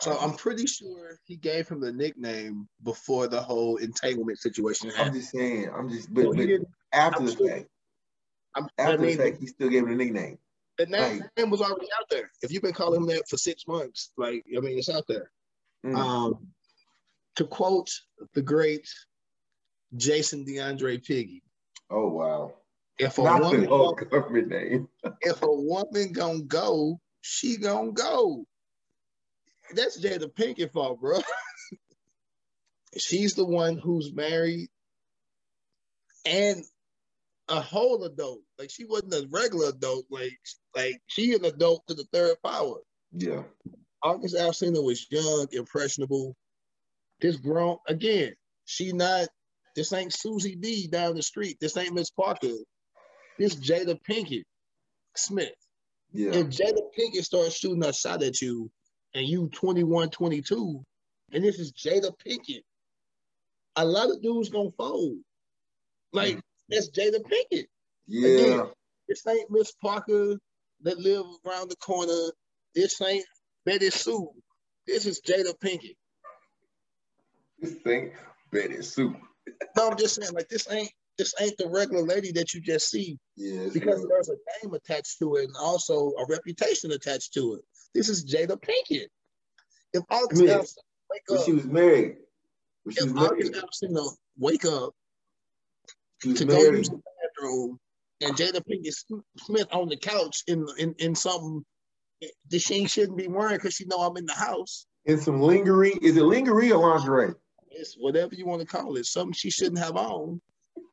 [0.00, 5.12] So I'm pretty sure he gave him the nickname before the whole entanglement situation I'm
[5.12, 5.70] just saying.
[5.74, 7.66] I'm just, but, he but after I'm the sure- fact,
[8.54, 10.38] I'm, after I mean, the fact, he still gave him a nickname.
[10.78, 12.30] the name, like- name was already out there.
[12.42, 15.30] If you've been calling him that for six months, like I mean, it's out there.
[15.84, 15.96] Mm.
[15.96, 16.46] Um,
[17.36, 17.90] to quote
[18.34, 18.88] the great
[19.96, 21.42] Jason DeAndre Piggy,
[21.90, 22.52] oh wow!
[22.98, 23.64] If a Not woman
[24.10, 24.88] government name.
[25.20, 28.46] if a woman gonna go, she gonna go.
[29.74, 31.18] That's Jada Pinkett fault, bro.
[32.98, 34.68] She's the one who's married
[36.24, 36.64] and
[37.48, 38.40] a whole adult.
[38.58, 40.06] Like she wasn't a regular adult.
[40.10, 40.38] Like
[40.74, 42.78] like she an adult to the third power.
[43.12, 43.42] Yeah.
[44.02, 46.36] August Alsina was young, impressionable.
[47.20, 48.34] This grown again.
[48.64, 49.28] She not.
[49.74, 51.58] This ain't Susie D down the street.
[51.60, 52.48] This ain't Miss Parker.
[53.38, 54.44] This Jada Pinkett
[55.16, 55.54] Smith.
[56.12, 56.32] Yeah.
[56.32, 58.70] If Jada Pinkett starts shooting a shot at you,
[59.14, 60.84] and you 21, 22,
[61.32, 62.62] and this is Jada Pinkett,
[63.76, 65.18] a lot of dudes gonna fold.
[66.12, 66.42] Like mm.
[66.68, 67.66] that's Jada Pinkett.
[68.06, 68.28] Yeah.
[68.28, 68.66] Again.
[69.08, 70.36] This ain't Miss Parker
[70.82, 72.30] that live around the corner.
[72.74, 73.24] This ain't
[73.64, 74.30] Betty Sue.
[74.86, 75.96] This is Jada Pinkett.
[77.58, 78.12] This ain't
[78.52, 79.16] Betty Sue.
[79.76, 82.90] No, I'm just saying, like this ain't this ain't the regular lady that you just
[82.90, 83.68] see Yeah.
[83.72, 84.08] because real.
[84.08, 87.62] there's a name attached to it and also a reputation attached to it.
[87.94, 89.06] This is Jada Pinkett.
[89.92, 90.58] If August Yeah.
[90.58, 90.76] Alsina
[91.10, 92.16] wake up, she was married.
[92.82, 93.64] When she was if August married.
[93.64, 94.94] Alsina wake up
[96.24, 96.78] was to go married.
[96.78, 97.00] use the
[97.40, 97.78] bathroom
[98.20, 98.94] and Jada Pinkett
[99.38, 101.64] Smith on the couch in in, in something
[102.50, 104.86] that she shouldn't be wearing because she know I'm in the house.
[105.04, 105.92] In some lingerie.
[106.02, 107.34] Is it lingerie or lingerie?
[107.70, 109.04] It's whatever you want to call it.
[109.04, 110.40] Something she shouldn't have on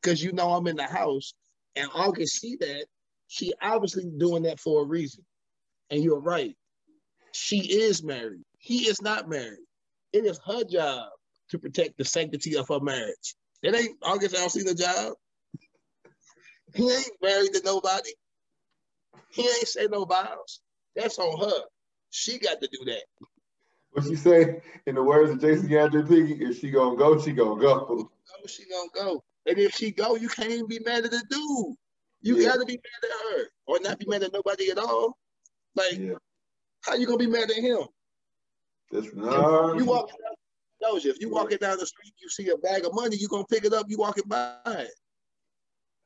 [0.04, 1.34] because you know I'm in the house.
[1.76, 2.86] And August see that.
[3.28, 5.24] She obviously doing that for a reason.
[5.90, 6.56] And you're right.
[7.32, 8.44] She is married.
[8.60, 9.66] He is not married.
[10.12, 11.10] It is her job
[11.50, 13.36] to protect the sanctity of her marriage.
[13.64, 15.14] It ain't August Alsina job.
[16.76, 18.12] He ain't married to nobody.
[19.30, 20.62] He ain't say no vows.
[20.96, 21.62] That's on her.
[22.12, 23.04] She got to do that.
[23.92, 24.62] What she say?
[24.86, 27.86] In the words of Jason DeAndre Piggy, if she gonna go, she gonna go.
[27.88, 29.24] Go, she gonna go.
[29.46, 31.76] And if she go, you can't even be mad at the dude.
[32.22, 32.50] You Yeah.
[32.50, 35.18] gotta be mad at her, or not be mad at nobody at all.
[35.76, 36.16] Like, Yeah.
[36.82, 37.88] how you gonna be mad at him?
[38.92, 39.76] That's not.
[39.76, 40.36] you walking down,
[40.96, 43.46] Doja, if you walking down the street, you see a bag of money, you gonna
[43.46, 43.88] pick it up.
[43.90, 44.94] You walking by it.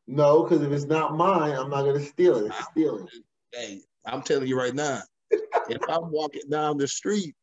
[0.08, 2.47] No, because if it's not mine, I'm not gonna steal it.
[2.47, 3.08] It's stealing.
[3.52, 7.36] Hey, I'm telling you right now, if I'm walking down the street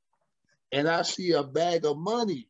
[0.73, 2.49] and I see a bag of money,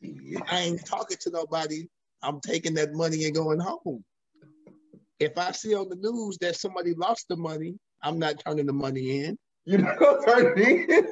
[0.00, 0.40] Yeah.
[0.48, 1.88] I ain't talking to nobody.
[2.24, 4.04] I'm taking that money and going home.
[5.20, 8.72] If I see on the news that somebody lost the money, I'm not turning the
[8.72, 9.38] money in.
[9.66, 11.08] You know, turn it in.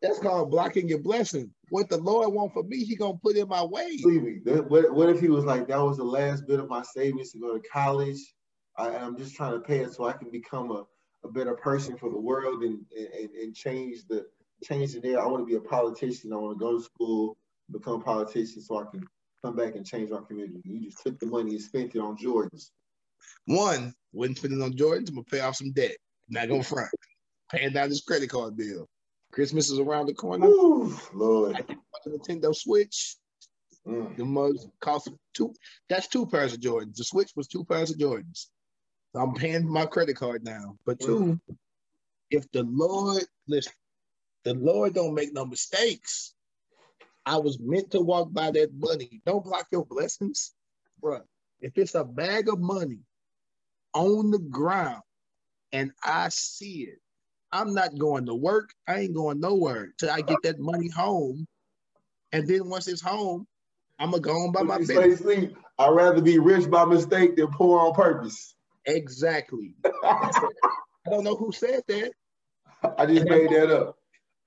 [0.00, 1.50] That's called blocking your blessing.
[1.70, 3.98] What the Lord want for me, He gonna put in my way.
[4.68, 7.38] What, what if he was like, that was the last bit of my savings to
[7.38, 8.18] go to college?
[8.76, 10.84] I, I'm just trying to pay it so I can become a,
[11.24, 14.26] a better person for the world and, and, and change the
[14.62, 15.20] change the there.
[15.20, 16.32] I want to be a politician.
[16.32, 17.36] I want to go to school,
[17.70, 19.06] become a politician so I can
[19.44, 20.60] come back and change our community.
[20.64, 22.70] You just took the money and spent it on Jordans.
[23.46, 25.08] One, wouldn't spend it on Jordans.
[25.08, 25.96] I'm gonna pay off some debt.
[26.28, 26.90] Not gonna front.
[27.50, 28.86] Paying down this credit card bill.
[29.32, 30.46] Christmas is around the corner.
[30.46, 31.56] Ooh, Lord.
[31.56, 33.16] I a Nintendo Switch.
[33.86, 34.16] Mm.
[34.16, 35.54] The most cost two.
[35.88, 36.96] That's two pairs of Jordans.
[36.96, 38.46] The Switch was two pairs of Jordans.
[39.14, 40.76] So I'm paying my credit card now.
[40.84, 41.40] But two,
[42.30, 43.72] if the Lord listen,
[44.44, 46.34] the Lord don't make no mistakes.
[47.28, 49.20] I was meant to walk by that money.
[49.26, 50.54] Don't block your blessings,
[50.98, 51.20] bro.
[51.60, 53.00] If it's a bag of money
[53.92, 55.02] on the ground
[55.70, 57.00] and I see it,
[57.52, 58.70] I'm not going to work.
[58.86, 61.46] I ain't going nowhere till I get that money home.
[62.32, 63.46] And then once it's home,
[63.98, 65.18] I'm gonna go on by my What you business.
[65.18, 65.56] sleep?
[65.78, 68.54] I'd rather be rich by mistake than poor on purpose.
[68.86, 69.74] Exactly.
[70.02, 70.30] I
[71.10, 72.12] don't know who said that.
[72.96, 73.97] I just made that up.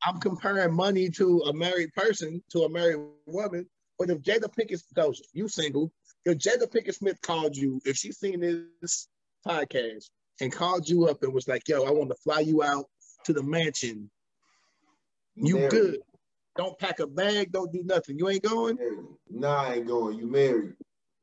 [0.03, 3.67] I'm comparing money to a married person, to a married woman.
[3.99, 5.91] But if Jada Pinkett, no, you single,
[6.25, 8.39] if Jada Pinkett Smith called you, if she seen
[8.81, 9.07] this
[9.47, 10.09] podcast
[10.39, 12.85] and called you up and was like, yo, I want to fly you out
[13.25, 14.09] to the mansion,
[15.35, 15.71] you Married.
[15.71, 15.99] good.
[16.57, 18.17] Don't pack a bag, don't do nothing.
[18.17, 18.77] You ain't going?
[19.29, 20.17] Nah, I ain't going.
[20.17, 20.73] You married.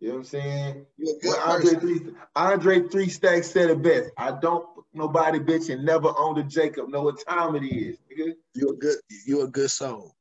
[0.00, 0.86] You know what I'm saying?
[0.96, 2.00] You're a good Well, Andre three,
[2.36, 4.10] Andre three stacks said it best.
[4.16, 6.88] I don't nobody bitch and never owned a Jacob.
[6.88, 8.34] Know what time it is, nigga.
[8.54, 10.14] You're a good, you're a good soul.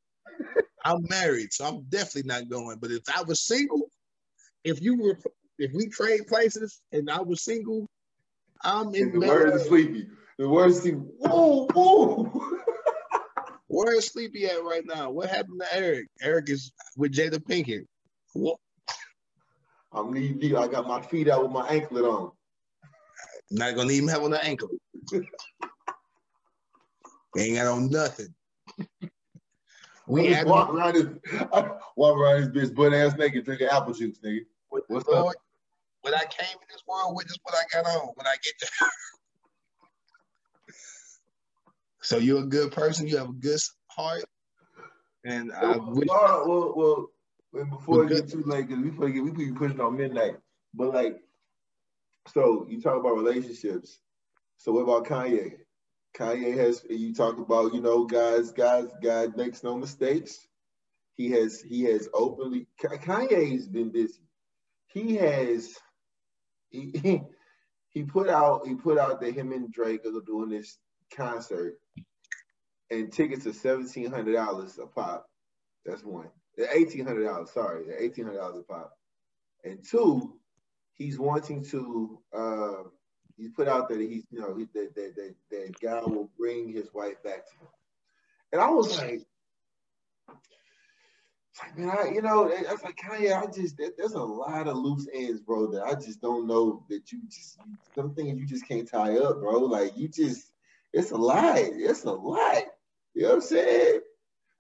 [0.84, 2.78] I'm married, so I'm definitely not going.
[2.80, 3.90] But if I was single,
[4.64, 5.20] if you were
[5.60, 7.88] if we trade places and I was single,
[8.64, 9.58] I'm in the Bel words Air.
[9.58, 10.08] of sleepy.
[10.40, 12.62] The words see woo woo.
[13.68, 15.12] Where is Sleepy at right now?
[15.12, 16.08] What happened to Eric?
[16.22, 17.86] Eric is with Jada Pinkett.
[19.98, 20.56] I'm knee deep.
[20.56, 22.32] I got my feet out with my anklet on.
[23.50, 24.70] Not gonna even have on the ankle.
[27.38, 28.34] Ain't got on nothing.
[30.10, 31.08] We had walk around this,
[31.52, 34.46] I walk around this bitch butt ass naked drinking apple juice, nigga.
[34.70, 35.14] What's up?
[35.14, 35.36] Lord,
[36.00, 38.54] when I came in this world with this, what I got on when I get
[38.62, 38.90] there.
[42.02, 43.06] so you're a good person.
[43.06, 44.24] You have a good heart,
[45.26, 46.08] and I well, wish.
[46.08, 47.08] well, well, well,
[47.52, 50.38] well, before it get too late, because we probably get we be pushing on midnight.
[50.74, 51.18] But like,
[52.34, 54.00] so you talk about relationships.
[54.58, 55.54] So what about Kanye?
[56.18, 60.48] Kanye has you talk about you know guys, guys, God makes no mistakes.
[61.16, 64.22] He has he has openly Kanye's been busy.
[64.88, 65.76] He has
[66.70, 67.22] he he,
[67.90, 70.78] he put out he put out that him and Drake are doing this
[71.16, 71.80] concert,
[72.90, 75.28] and tickets are seventeen hundred dollars a pop.
[75.86, 76.30] That's one.
[76.58, 77.52] They're eighteen hundred dollars.
[77.52, 78.98] Sorry, they're eighteen hundred dollars a pop.
[79.64, 80.34] And two,
[80.94, 82.20] he's wanting to.
[82.36, 82.84] Uh,
[83.38, 86.70] he put out that he's you know he, that, that that that God will bring
[86.74, 87.68] his wife back to him.
[88.54, 89.22] And I was like,
[91.62, 94.68] like man, I you know I was like Kanye, I just there- there's a lot
[94.68, 95.68] of loose ends, bro.
[95.68, 97.58] That I just don't know that you just
[97.94, 99.60] some things you just can't tie up, bro.
[99.60, 100.52] Like you just
[100.94, 101.58] it's a lot.
[101.60, 102.64] It's a lot.
[103.14, 104.00] You know what I'm saying?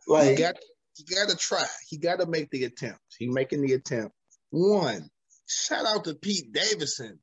[0.07, 0.55] Like got
[0.97, 1.63] he got to try.
[1.87, 2.99] He got to make the attempt.
[3.17, 4.15] He making the attempt.
[4.49, 5.09] One,
[5.47, 7.19] shout out to Pete Davidson.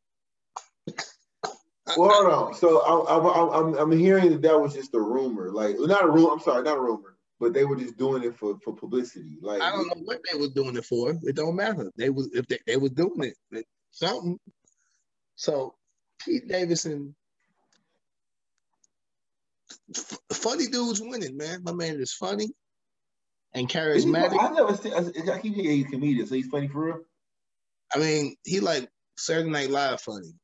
[1.97, 2.55] Well, hold on.
[2.55, 6.09] So I, I, I'm I'm hearing that that was just a rumor, like not a
[6.09, 6.33] rumor.
[6.33, 9.39] I'm sorry, not a rumor, but they were just doing it for for publicity.
[9.43, 11.15] Like I don't know what they was doing it for.
[11.23, 11.91] It don't matter.
[11.97, 14.39] They was if they, they was doing it, something.
[15.35, 15.75] So
[16.21, 17.15] Pete Davidson,
[19.95, 21.63] f- funny dudes winning, man.
[21.65, 22.49] My man is funny
[23.55, 24.39] and Is charismatic.
[24.41, 24.93] I never seen.
[24.95, 27.01] I, keep hearing he's a comedian, so he's funny for real.
[27.95, 30.35] I mean, he like Saturday Night Live funny.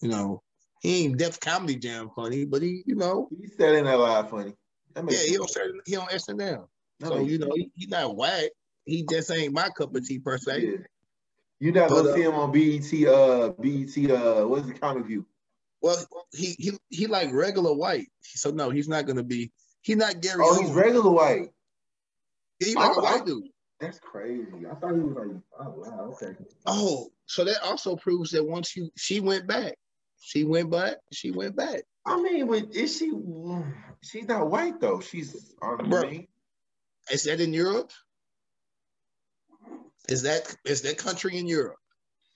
[0.00, 0.42] You know,
[0.80, 4.30] he ain't Def Comedy Jam funny, but he, you know, He said in that live
[4.30, 4.54] funny.
[4.96, 6.68] Yeah, he on Saturday, he on SNL.
[7.00, 8.50] That So you know, he, he not whack.
[8.84, 10.60] He just ain't my cup of tea per se.
[10.60, 10.76] Yeah.
[11.60, 13.08] You're not gonna But, uh, see him on BET.
[13.08, 14.10] Uh, BET.
[14.10, 15.26] Uh, what's the comic view?
[15.80, 15.96] Well,
[16.32, 18.08] he he he like regular white.
[18.22, 19.50] So no, he's not gonna be.
[19.82, 20.40] He not Gary.
[20.42, 21.50] Oh, he's regular white.
[22.60, 23.48] He like a Oh, white I- dude.
[23.80, 24.66] That's crazy.
[24.68, 26.34] I thought he was like, oh wow, okay.
[26.66, 29.74] Oh, so that also proves that once you she went back,
[30.18, 31.82] she went back, she went back.
[32.04, 33.12] I mean, but is she?
[34.02, 34.98] She's not white though.
[35.00, 36.26] She's Armenian.
[37.12, 37.92] Is that in Europe?
[40.08, 41.76] Is that is that country in Europe?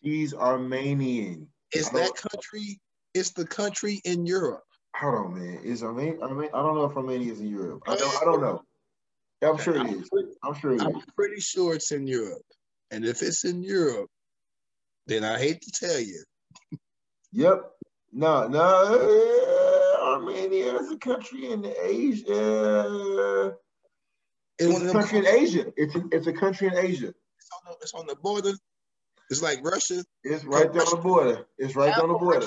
[0.05, 1.49] She's Armenian.
[1.73, 2.81] Is that country?
[3.14, 4.62] Is the country in Europe?
[4.95, 5.61] Hold on, man.
[5.64, 6.23] Is Armenia?
[6.23, 7.83] I mean, I don't know if Armenia is in Europe.
[7.89, 8.23] I don't.
[8.23, 8.62] I don't know.
[9.43, 10.09] I'm sure it is.
[10.43, 11.05] I'm sure it I'm is.
[11.16, 12.43] pretty sure it's in Europe.
[12.90, 14.11] And if it's in Europe,
[15.07, 16.22] then I hate to tell you.
[17.32, 17.70] Yep.
[18.12, 18.61] No, no.
[18.61, 23.57] Uh, Armenia is a country in Asia.
[24.59, 25.72] It's a country in Asia.
[25.76, 27.09] It's a, it's a country in Asia.
[27.09, 28.53] It's on the, it's on the border.
[29.30, 30.05] It's like Russia.
[30.24, 31.47] It's right there on the border.
[31.57, 32.47] It's right on the border.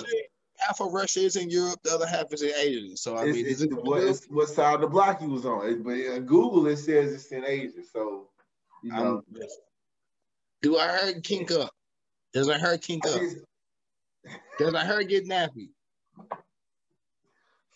[0.59, 2.97] Russia, half of Russia is in Europe, the other half is in Asia.
[2.97, 5.29] So I It's, mean, it's, is it what, it's what side of the block you
[5.29, 5.67] was on.
[5.67, 7.83] It- But in Google, it says it's in Asia.
[7.91, 8.29] So,
[8.83, 9.23] you know.
[9.33, 9.47] I'm-
[10.61, 11.69] do I heard kink up?
[12.33, 13.21] Does I heard kink up?
[14.57, 15.69] Does I heard get nappy?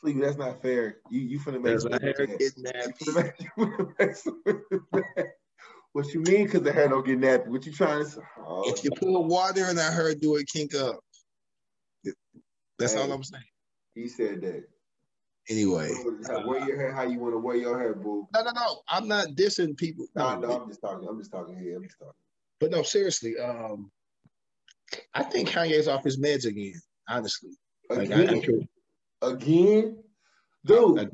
[0.02, 0.98] Sleep, that's not fair.
[1.10, 2.98] You you finna make Does I some heard get nappy?
[3.04, 4.44] finna make- you finna make some-
[5.92, 6.46] What you mean?
[6.46, 7.48] Because the hair don't get nappy?
[7.48, 8.22] What you trying to say?
[8.40, 11.00] Oh, If you put water in I heard do it kink up.
[12.80, 13.44] That's all I'm saying.
[13.96, 14.64] he said that.
[15.50, 15.92] Anyway,
[16.46, 18.28] wear your hair how you want to wear your hair, boo.
[18.36, 18.82] no, no, no.
[18.88, 20.06] I'm not dissing people.
[20.16, 21.08] No, no, I'm just talking.
[21.10, 21.76] I'm just talking here.
[21.78, 22.14] I'm just talking.
[22.60, 23.34] But no, seriously.
[23.40, 23.90] Um,
[25.14, 26.80] I think Kanye's off his meds again.
[27.08, 27.52] Honestly,
[27.90, 28.68] like I, I Again, could-
[29.22, 29.98] again,
[30.66, 31.00] dude.
[31.00, 31.08] I-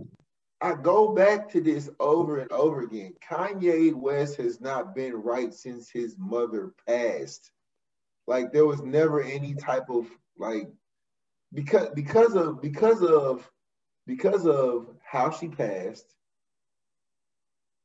[0.62, 3.14] I go back to this over and over again.
[3.30, 7.52] Kanye West has not been right since his mother passed.
[8.26, 10.08] Like there was never any type of
[10.40, 10.68] like
[11.56, 13.50] because because of because of
[14.08, 16.16] because of how she passed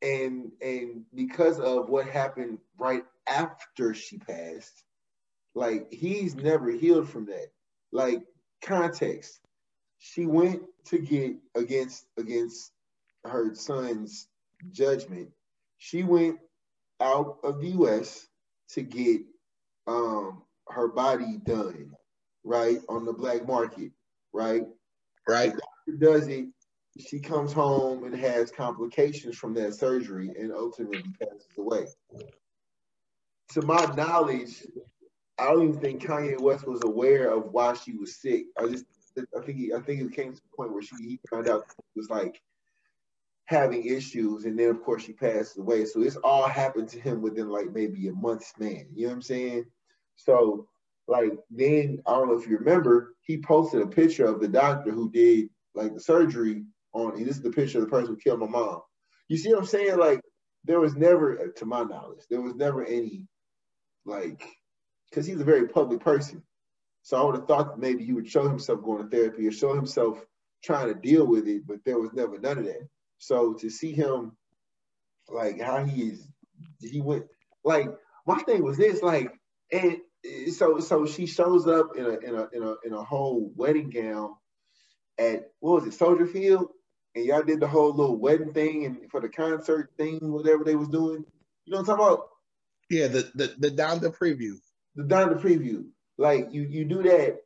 [0.03, 4.85] and and because of what happened right after she passed
[5.55, 7.49] like he's never healed from that
[7.93, 8.23] like
[8.62, 9.41] context
[10.01, 12.73] she went to get against against
[13.25, 14.29] her son's
[14.73, 15.31] judgment.
[15.79, 16.39] She went
[17.01, 18.27] out of the U.S.
[18.71, 19.23] to get
[19.87, 21.93] um, her body done,
[22.45, 23.93] right on the black market,
[24.32, 24.64] right.
[25.28, 25.53] right?
[25.99, 26.47] Does it?
[26.99, 31.86] She comes home and has complications from that surgery, and ultimately passes away.
[33.53, 34.66] To my knowledge,
[35.38, 38.47] I don't even think Kanye West was aware of why she was sick.
[38.59, 38.84] I just
[39.18, 41.64] I think he, I think it came to the point where she he found out
[41.68, 42.43] it was like
[43.45, 45.84] having issues, and then of course she passed away.
[45.84, 48.86] So it's all happened to him within like maybe a month span.
[48.95, 49.66] You know what I'm saying?
[50.16, 50.68] So
[51.11, 54.93] like then I don't know if you remember, he posted a picture of the doctor
[54.93, 57.17] who did like the surgery on.
[57.17, 58.83] And this is the picture of the person who killed my mom.
[59.27, 59.99] You see what I'm saying?
[59.99, 60.21] Like
[60.65, 63.27] there was never, to my knowledge, there was never any
[64.07, 64.45] like
[65.11, 66.45] because he's a very public person.
[67.03, 69.75] So I would have thought maybe he would show himself going to therapy or show
[69.75, 70.25] himself
[70.63, 72.87] trying to deal with it, but there was never none of that.
[73.19, 74.37] So to see him,
[75.29, 76.29] like how he is,
[76.81, 77.25] he went
[77.65, 77.89] like
[78.27, 79.33] my thing was this, like,
[79.73, 79.97] and
[80.53, 83.91] so so she shows up in a in a in a in a whole wedding
[83.91, 84.35] gown
[85.18, 86.68] at what was it, Soldier Field,
[87.14, 90.77] and y'all did the whole little wedding thing and for the concert thing, whatever they
[90.77, 91.25] was doing.
[91.64, 92.29] You know what I'm talking about?
[92.89, 94.55] Yeah, the the, the down the preview.
[94.95, 95.87] the down the preview.
[96.18, 97.39] Like you you do that,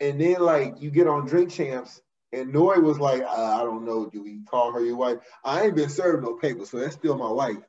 [0.00, 2.00] and then like you get on Drink Champs,
[2.32, 5.18] and Noy was like, uh, I don't know, do we call her your wife?
[5.44, 7.62] I ain't been served no paper, so that's still my wife,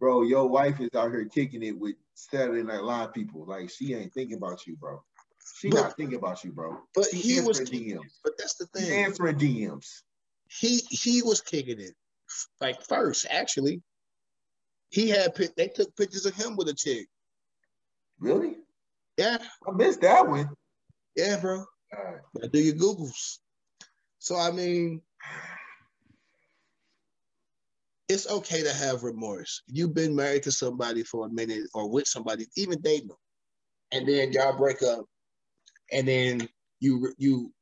[0.00, 0.22] bro.
[0.22, 3.44] Your wife is out here kicking it with Saturday Night Live people.
[3.46, 5.02] Like she ain't thinking about you, bro.
[5.58, 6.78] She But- not thinking about you, bro.
[6.94, 8.18] But She he was DMs.
[8.22, 9.04] But that's the She thing.
[9.04, 10.02] answering DMs.
[10.48, 11.94] He he was kicking it
[12.60, 13.26] like first.
[13.30, 13.82] Actually,
[14.90, 17.08] he had they took pictures of him with a chick.
[18.18, 18.56] Really?
[19.16, 20.48] Yeah, I missed that one.
[21.16, 21.58] yeah, bro.
[21.96, 22.52] All right.
[22.52, 23.38] Do your googles.
[24.18, 25.02] So I mean,
[28.08, 29.62] it's okay to have remorse.
[29.66, 33.16] You've been married to somebody for a minute or with somebody, even dating them,
[33.92, 35.06] and then y'all break up,
[35.92, 36.48] and then
[36.80, 37.52] you you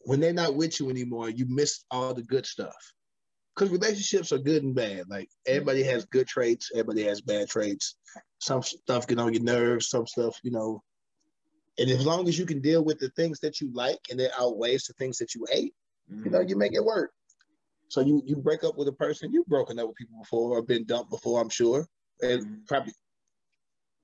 [0.00, 2.74] when they're not with you anymore, you miss all the good stuff.
[3.54, 5.04] Because relationships are good and bad.
[5.08, 7.96] Like everybody has good traits, everybody has bad traits.
[8.40, 10.82] Some stuff get on your nerves, some stuff, you know.
[11.78, 14.32] And as long as you can deal with the things that you like and it
[14.38, 15.72] outweighs the things that you hate,
[16.24, 17.12] you know, you make it work.
[17.88, 20.62] So you you break up with a person, you've broken up with people before or
[20.62, 21.86] been dumped before, I'm sure.
[22.22, 22.66] And Mhm.
[22.66, 22.94] probably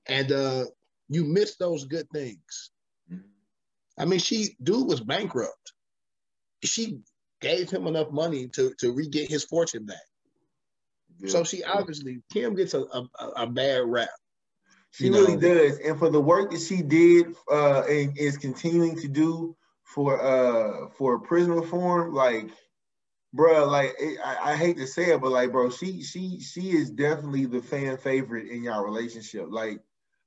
[0.07, 0.65] and uh
[1.09, 2.71] you miss those good things.
[3.11, 3.23] Mhm.
[3.97, 5.73] I mean, she dude was bankrupt.
[6.63, 6.99] She
[7.41, 9.97] gave him enough money to to re-get his fortune back.
[11.19, 11.29] Yeah.
[11.29, 13.07] So she obviously Kim gets a a,
[13.37, 14.09] a bad rap.
[14.91, 15.39] She you really know.
[15.39, 20.21] does, and for the work that she did uh, and is continuing to do for
[20.21, 22.49] uh for prison reform, like,
[23.35, 26.71] bruh, like it, I, I hate to say it, but like, bro, she she she
[26.71, 29.47] is definitely the fan favorite in y'all relationship.
[29.49, 29.79] Like,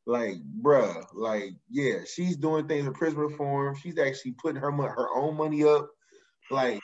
[0.07, 3.76] like, bruh, like, yeah, she's doing things with prison reform.
[3.76, 5.90] She's actually putting her mon- her own money up.
[6.50, 6.80] like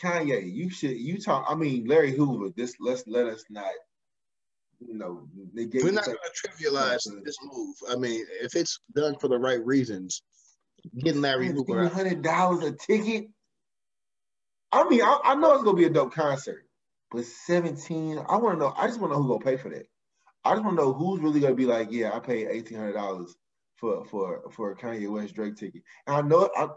[0.00, 1.46] Kanye, you should you talk.
[1.48, 2.52] I mean, Larry Hoover.
[2.56, 3.70] This let's let us not.
[4.80, 7.76] You know, we're not going to trivialize this move.
[7.88, 10.22] I mean, if it's done for the right reasons,
[10.98, 13.28] getting Larry Hoover hundred dollars a ticket.
[14.72, 16.64] I mean, I, I, know it's gonna be a dope concert,
[17.10, 18.18] but seventeen.
[18.18, 18.74] I want to know.
[18.76, 19.86] I just want to know who's gonna pay for that.
[20.44, 22.94] I just want to know who's really gonna be like, yeah, I paid eighteen hundred
[22.94, 23.34] dollars
[23.76, 25.82] for for for a Kanye West Drake ticket.
[26.06, 26.68] And I know I,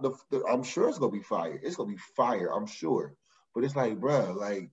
[0.51, 1.59] I'm sure it's gonna be fire.
[1.63, 2.51] It's gonna be fire.
[2.53, 3.15] I'm sure.
[3.53, 4.69] But it's like, bro, like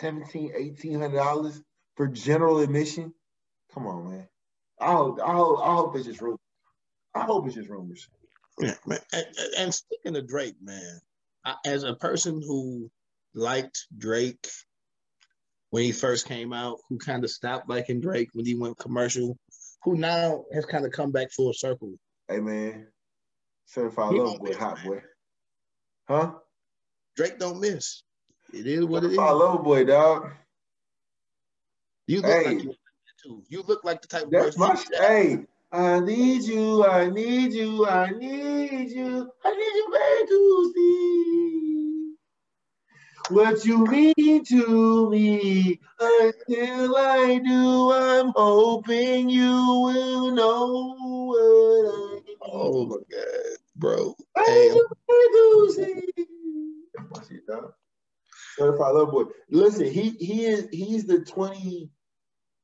[0.00, 1.62] 17 1800 dollars
[1.96, 3.14] for general admission.
[3.72, 4.28] Come on, man.
[4.80, 6.40] I hope I hope I hope it's just rumors.
[7.14, 8.08] I hope it's just rumors.
[8.58, 8.98] Yeah, man.
[9.12, 9.26] And,
[9.58, 11.00] and speaking of Drake, man,
[11.44, 12.90] I, as a person who
[13.34, 14.48] liked Drake
[15.70, 19.36] when he first came out, who kind of stopped liking Drake when he went commercial,
[19.82, 21.94] who now has kind of come back full circle.
[22.28, 22.86] Hey man,
[23.66, 25.02] certified love boy, hot boy,
[26.08, 26.32] huh?
[27.16, 28.02] Drake don't miss.
[28.52, 29.18] It is what it is.
[29.18, 30.30] I love boy, dog.
[32.06, 32.54] You look hey.
[32.54, 32.74] like you.
[33.48, 34.90] You look like the type of That's person.
[34.98, 35.38] My, hey,
[35.72, 42.14] I need you, I need you, I need you, I need you, baby, to see
[43.30, 45.80] what you mean to me.
[45.98, 50.94] Until I do, I'm hoping you will know
[51.26, 52.36] what I need.
[52.42, 54.16] Oh my God, bro.
[54.36, 54.70] Hey,
[58.58, 59.24] Certified love boy.
[59.48, 61.90] Listen, he he is he's the 20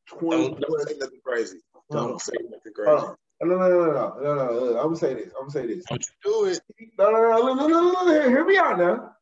[0.09, 1.59] 20 don't, don't say nothing crazy.
[1.91, 2.91] Don't say nothing crazy.
[2.91, 4.79] Uh, no, no, no, no, no, no, no.
[4.79, 5.29] I'm gonna say this.
[5.29, 5.85] I'm gonna say this.
[5.89, 6.61] Don't you do it.
[6.99, 8.29] No, no, no, no, no, no, no.
[8.29, 9.13] Hear me out now.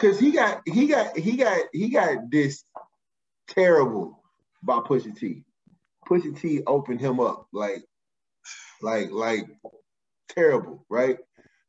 [0.00, 2.64] Cause he got he got he got he got this
[3.48, 4.22] terrible
[4.62, 5.44] by Pusha T.
[6.06, 7.84] Pusha T opened him up like
[8.82, 9.46] like like
[10.28, 11.18] terrible, right?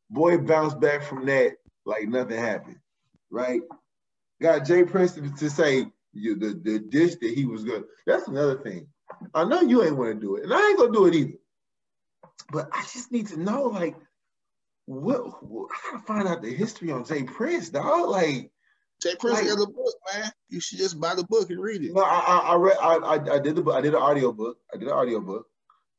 [0.09, 1.53] Boy bounced back from that
[1.85, 2.77] like nothing happened,
[3.29, 3.61] right?
[4.41, 4.83] Got J.
[4.83, 7.85] Prince to, to say you, the, the dish that he was good.
[8.05, 8.87] That's another thing.
[9.33, 11.37] I know you ain't want to do it, and I ain't gonna do it either.
[12.51, 13.95] But I just need to know, like,
[14.85, 18.09] what, what I gotta find out the history on Jay Prince, dog.
[18.09, 18.51] Like,
[19.01, 20.31] Jay Prince like, got a book, man.
[20.49, 21.93] You should just buy the book and read it.
[21.93, 23.75] No, I, I, I read, I, I, I did the, book.
[23.75, 24.57] I did an audio book.
[24.73, 25.47] I did an audio book.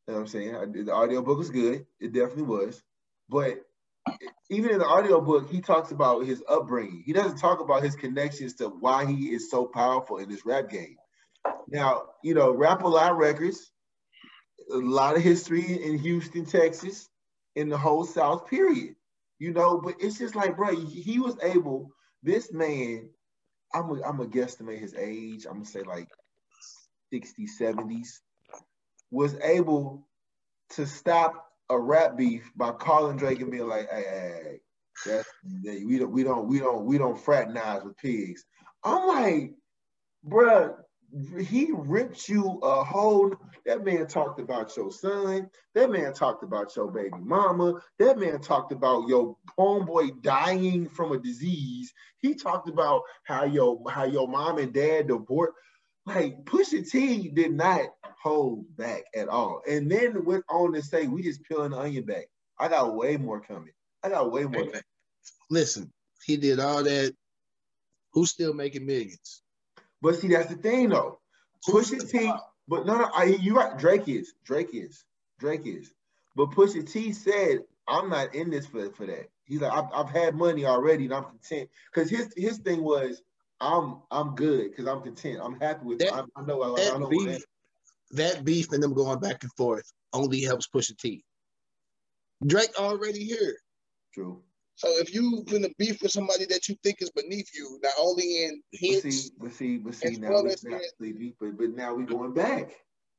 [0.07, 0.57] You know what I'm saying?
[0.57, 1.87] I did the audio book was good.
[2.01, 2.83] It definitely was.
[3.29, 3.65] But
[4.51, 7.03] even in the audio book, he talks about his upbringing.
[7.07, 10.69] He doesn't talk about his connections to why he is so powerful in this rap
[10.69, 10.97] game.
[11.69, 13.71] Now, you know, Rap a Lot Records,
[14.73, 17.09] a lot of history in Houston, Texas,
[17.57, 18.95] in the whole South, period.
[19.39, 21.91] You know, but it's just like, bro, he was able,
[22.23, 23.09] this man,
[23.75, 26.09] I'm a, I'm a guesstimate his age, I'm gonna say like
[27.13, 28.21] 60s, 70s,
[29.11, 30.07] was able
[30.71, 34.61] to stop a rap beef by calling Drake and being like, "Hey, hey, hey
[35.07, 35.29] that's
[35.65, 38.45] we don't we don't we don't we don't fraternize with pigs."
[38.85, 39.55] I'm like,
[40.27, 40.75] bruh,
[41.39, 43.35] he ripped you a whole.
[43.67, 45.51] That man talked about your son.
[45.75, 47.75] That man talked about your baby mama.
[47.99, 51.93] That man talked about your homeboy dying from a disease.
[52.19, 55.55] He talked about how your how your mom and dad divorced.
[56.07, 57.87] Like Pusha T did not
[58.23, 59.63] hold back at all.
[59.69, 62.27] And then went on to say, we just peeling the onion back.
[62.59, 63.73] I got way more coming.
[64.03, 64.65] I got way more.
[64.65, 64.81] Hey,
[65.51, 65.93] Listen,
[66.25, 67.15] he did all that.
[68.13, 69.42] Who's still making millions?
[70.03, 71.21] But see, that's the thing though.
[71.67, 72.31] Pusha T,
[72.69, 73.79] but no, no, I, you're right.
[73.79, 74.35] Drake is.
[74.45, 75.05] Drake is.
[75.39, 75.95] Drake is.
[76.35, 79.29] But Pusha T said, I'm not in this for, for that.
[79.45, 81.71] He's like, I've, I've had money already and I'm content.
[81.93, 83.23] Because his his thing was,
[83.61, 85.39] I'm I'm good because I'm content.
[85.43, 86.13] I'm happy with that.
[86.13, 86.63] I, I know.
[86.63, 87.45] I, I know beef,
[88.11, 91.25] that beef and them going back and forth only helps push the T.
[92.45, 93.57] Drake already here.
[94.13, 94.43] True.
[94.75, 97.93] So if you in a beef with somebody that you think is beneath you, not
[98.01, 100.79] only in hints, but see, but see, but see now, well we, now
[101.41, 102.71] but, but now we're going back.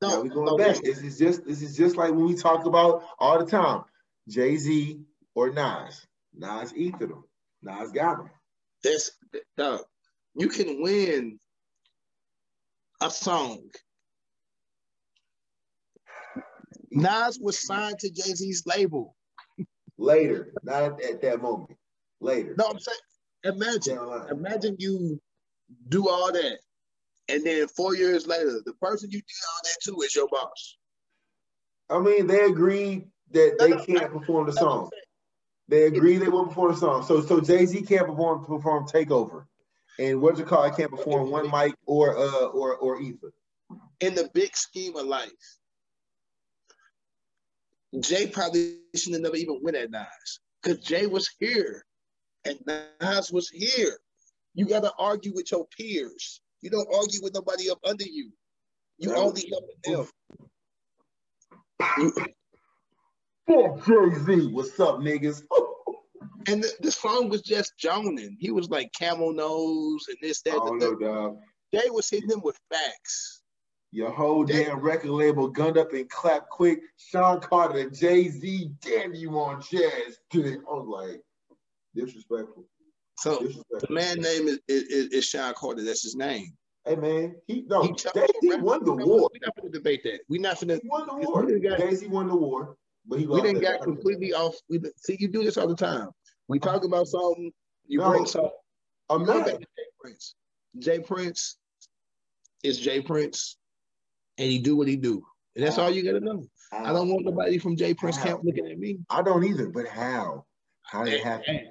[0.01, 0.81] No, now we're going no, back.
[0.81, 3.83] This is just this is just like when we talk about all the time,
[4.27, 4.99] Jay Z
[5.35, 6.05] or Nas.
[6.33, 7.23] Nas ethered them.
[7.61, 8.29] Nas got them.
[8.83, 9.11] That's
[9.55, 9.81] dog
[10.35, 11.39] you can win
[13.01, 13.69] a song.
[16.91, 19.15] Nas was signed to Jay Z's label.
[19.97, 21.77] Later, not at that moment.
[22.19, 22.55] Later.
[22.57, 22.97] No, I'm saying,
[23.43, 23.99] imagine,
[24.31, 25.21] imagine you
[25.89, 26.59] do all that,
[27.29, 30.77] and then four years later, the person you did all that to is your boss.
[31.89, 34.89] I mean, they agreed that no, they no, can't perform the song.
[35.67, 37.03] They agree they won't perform the song.
[37.03, 39.45] So, so Jay Z can't perform perform Takeover
[39.99, 40.71] and what's it called?
[40.71, 43.31] I can't perform one mic or uh or or ether.
[43.99, 45.29] In the big scheme of life,
[47.99, 51.85] Jay probably shouldn't have never even went at Nas because Jay was here
[52.45, 52.59] And
[53.01, 53.97] Nas was here.
[54.55, 56.41] You gotta argue with your peers.
[56.61, 58.31] You don't argue with nobody up under you.
[58.97, 60.07] You only help them.
[61.79, 62.11] Oh,
[63.47, 64.53] Fuck Jay Z.
[64.53, 65.43] What's up, niggas?
[66.47, 68.37] and the, the, song was just joning.
[68.39, 70.55] He was like camel nose and this, that.
[70.55, 71.37] Oh, no, dog.
[71.71, 73.42] They was hitting him with facts.
[73.93, 76.79] Your whole damn record label gunned up and clapped quick.
[76.97, 80.17] Sean Carter and Jay Z, damn you on jazz.
[80.31, 81.21] Dude, I was like,
[81.95, 82.65] disrespectful.
[83.19, 83.79] So disrespectful.
[83.87, 85.83] the man name is, is, is Sean Carter.
[85.83, 86.53] That's his name.
[86.85, 89.29] Hey man, he no Jay Z won the war.
[89.31, 90.21] We're not gonna debate that.
[90.27, 90.79] We're not gonna.
[90.81, 91.45] He won the war.
[91.77, 92.75] Jay Z won the war.
[93.05, 94.55] But he we didn't get completely off.
[94.69, 96.09] We see you do this all the time.
[96.47, 96.87] We talk uh-huh.
[96.87, 97.51] about something,
[97.85, 98.49] you no, bring something.
[99.09, 99.45] I'm not.
[99.45, 99.57] Jay
[100.01, 100.33] Prince.
[100.79, 100.99] J.
[100.99, 101.57] Prince
[102.63, 103.01] is J.
[103.01, 103.57] Prince,
[104.37, 105.23] and he do what he do.
[105.55, 106.47] And that's all you gotta know.
[106.71, 108.99] I don't want nobody from Jay Prince camp looking at me.
[109.09, 110.45] I don't either, but how?
[110.81, 111.69] How did it happen?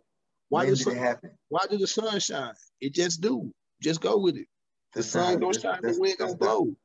[0.48, 1.30] Why did it happen?
[1.48, 2.54] Why did the sun shine?
[2.80, 3.52] It just do.
[3.80, 4.46] Just go with it.
[4.94, 6.76] The that's sun gonna shine, the wind gonna blow.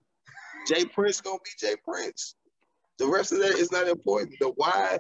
[0.68, 2.36] Jay Prince gonna be Jay Prince.
[2.98, 4.36] The rest of that is not important.
[4.40, 4.98] The why,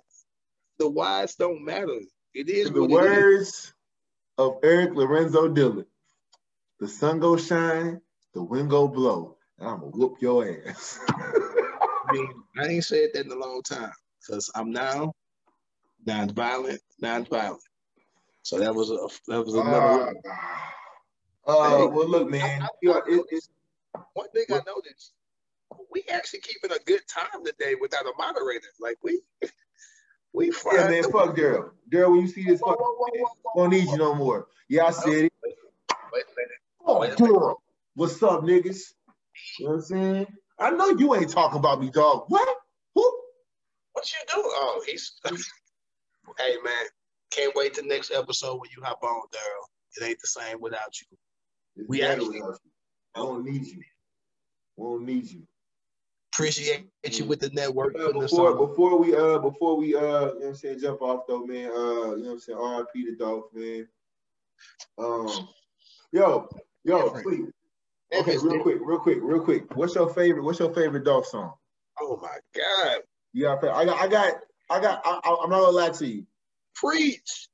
[0.78, 2.00] the whys don't matter.
[2.36, 3.74] It is the words
[4.38, 5.86] of Eric Lorenzo Dillon.
[6.80, 8.02] The sun go shine,
[8.36, 11.00] the wind go blow, and I'm gonna whoop your ass.
[11.10, 15.14] I mean, I ain't said that in a long time because I'm now
[16.06, 17.62] non-violent, non-violent.
[18.44, 18.98] So that was a
[19.32, 20.14] that was another.
[21.48, 22.62] Uh, uh well, look, man.
[22.62, 23.50] I, I, you know, it, it's,
[24.14, 25.14] one thing I noticed
[25.92, 28.68] we actually keeping a good time today without a moderator.
[28.80, 29.22] Like we
[30.34, 30.52] we.
[30.74, 31.72] Yeah, man, fuck Daryl.
[31.92, 32.78] Daryl, when you see this, fuck,
[33.56, 34.48] won't need you no more.
[34.70, 35.34] Yeah, I said it.
[36.14, 36.60] Wait a minute.
[36.86, 37.56] Oh, Daryl.
[37.96, 38.94] What's up, niggas?
[39.60, 40.28] You know what I'm saying?
[40.60, 42.26] I know you ain't talking about me, dog.
[42.28, 42.48] What?
[42.96, 43.22] Who?
[43.94, 44.42] What you do?
[44.44, 45.14] Oh, he's.
[45.26, 46.86] hey, man.
[47.32, 49.68] Can't wait the next episode when you hop on, Daryl.
[49.98, 51.18] It ain't the same without you.
[51.76, 52.42] It's we actually.
[52.42, 53.82] I don't need you.
[54.78, 55.42] We don't need you.
[56.34, 57.96] Appreciate you with the network.
[58.00, 61.24] Uh, before before we uh before we uh you know what I'm saying jump off
[61.28, 63.88] though man uh you know what I'm saying RIP to Dolph man.
[65.00, 65.50] Um
[66.12, 66.48] yo
[66.84, 67.50] yo please.
[68.14, 69.76] Okay, real quick, real quick, real quick.
[69.76, 70.44] What's your favorite?
[70.44, 71.54] What's your favorite Dolph song?
[72.00, 73.02] Oh my god.
[73.34, 74.36] Yeah, I got, I got,
[74.70, 75.02] I got.
[75.06, 76.26] I, am not gonna lie to you.
[76.76, 77.50] Preach.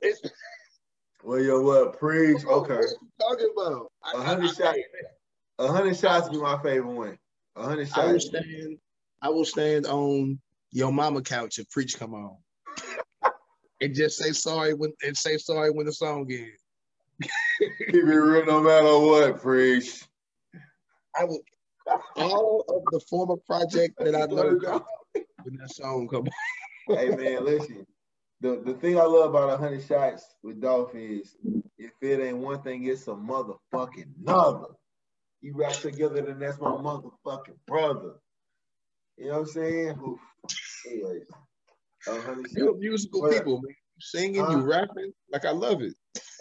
[0.00, 0.20] It's...
[1.24, 2.00] Well, yo, what?
[2.00, 2.44] Preach.
[2.44, 2.74] Okay.
[2.74, 2.88] What
[3.20, 3.92] talking about?
[4.12, 4.78] A hundred shots.
[5.60, 7.18] A hundred shots be my favorite one.
[7.54, 7.98] A hundred shots.
[7.98, 8.78] I will stand.
[9.22, 10.40] I will stand on
[10.72, 12.36] your mama couch if preach come on,
[13.80, 16.61] and just say sorry when and say sorry when the song ends.
[17.20, 20.04] Keep it real no matter what, preach.
[21.18, 21.40] I will.
[22.16, 24.80] All of the former project that I know
[25.42, 26.26] when that song come
[26.88, 26.96] on.
[26.96, 27.86] hey man, listen.
[28.40, 31.36] The, the thing I love about a hundred shots with Dolph is
[31.78, 34.66] if it ain't one thing, it's a motherfucking another
[35.42, 38.14] you rap together, then that's my motherfucking brother.
[39.18, 39.98] You know what I'm saying?
[40.06, 40.20] Oof.
[40.88, 41.22] Anyways,
[42.56, 43.70] you're musical people, man.
[43.70, 45.94] You singing, you rapping, like I love it.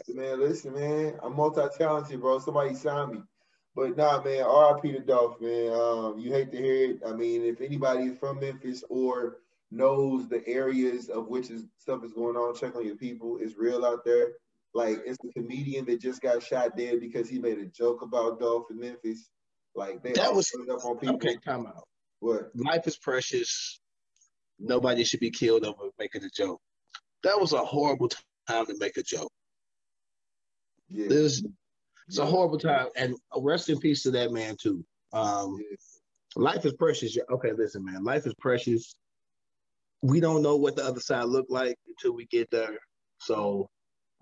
[0.09, 2.39] Man, listen, man, I'm multi-talented, bro.
[2.39, 3.21] Somebody sign me.
[3.75, 5.71] But nah, man, RIP to Dolph, man.
[5.71, 6.99] Um, you hate to hear it.
[7.07, 9.37] I mean, if anybody is from Memphis or
[9.71, 13.37] knows the areas of which is stuff is going on, check on your people.
[13.39, 14.33] It's real out there.
[14.73, 18.39] Like it's the comedian that just got shot dead because he made a joke about
[18.39, 19.29] Dolph in Memphis.
[19.75, 21.15] Like they that was up on people.
[21.15, 21.87] Okay, time out.
[22.19, 22.51] What?
[22.55, 23.79] Life is precious.
[24.59, 26.61] Nobody should be killed over making a joke.
[27.23, 28.09] That was a horrible
[28.47, 29.31] time to make a joke.
[30.91, 31.07] Yeah.
[31.07, 31.43] This
[32.07, 34.83] it's a horrible time, and rest in peace to that man too.
[35.13, 35.77] Um, yeah.
[36.35, 37.17] Life is precious.
[37.31, 38.03] Okay, listen, man.
[38.03, 38.95] Life is precious.
[40.01, 42.77] We don't know what the other side look like until we get there.
[43.19, 43.69] So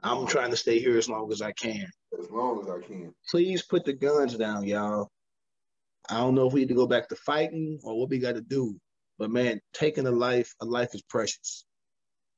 [0.03, 1.87] I'm trying to stay here as long as I can.
[2.19, 3.13] As long as I can.
[3.29, 5.09] Please put the guns down, y'all.
[6.09, 8.35] I don't know if we need to go back to fighting or what we got
[8.35, 8.79] to do,
[9.19, 11.65] but man, taking a life, a life is precious.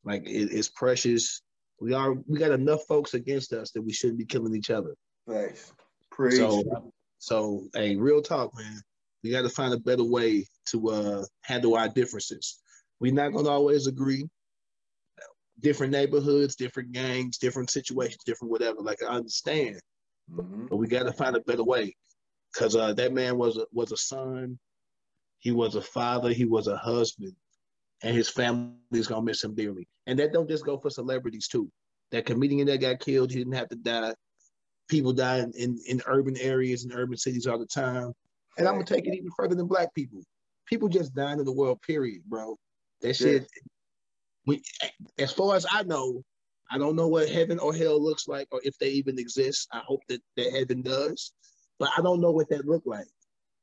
[0.04, 1.42] Like it, it's precious.
[1.82, 4.94] We are we got enough folks against us that we shouldn't be killing each other.
[5.28, 5.74] Thanks.
[6.12, 6.38] Praise.
[6.38, 8.82] So, so hey, real talk, man.
[9.24, 12.60] We got to find a better way to uh, handle our differences.
[13.00, 14.30] We're not gonna always agree
[15.62, 18.82] different neighborhoods, different gangs, different situations, different whatever.
[18.82, 19.80] Like I understand,
[20.32, 20.68] mm-hmm.
[20.68, 21.96] but we got to find a better way.
[22.56, 24.60] Cause uh, that man was a, was a son,
[25.40, 27.34] he was a father, he was a husband,
[28.04, 29.88] and his family is gonna miss him dearly.
[30.08, 31.70] And that don't just go for celebrities too.
[32.12, 34.14] That comedian that got killed, he didn't have to die.
[34.90, 38.12] People die in, in, in urban areas and urban cities all the time.
[38.58, 40.22] And I'm gonna take it even further than black people.
[40.68, 42.58] People just dying in the world, period, bro.
[43.02, 43.48] That shit
[44.46, 44.62] we,
[45.20, 46.24] as far as I know,
[46.72, 49.68] I don't know what heaven or hell looks like, or if they even exist.
[49.72, 51.34] I hope that, that heaven does,
[51.80, 53.08] but I don't know what that look like.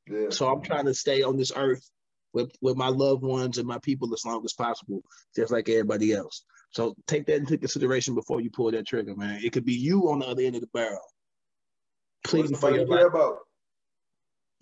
[0.06, 0.30] Yeah.
[0.30, 1.88] So I'm trying to stay on this earth
[2.32, 5.02] with, with my loved ones and my people as long as possible,
[5.34, 6.44] just like everybody else.
[6.70, 9.40] So take that into consideration before you pull that trigger, man.
[9.42, 11.00] It could be you on the other end of the barrel.
[12.24, 13.06] Please for your life.
[13.06, 13.38] About?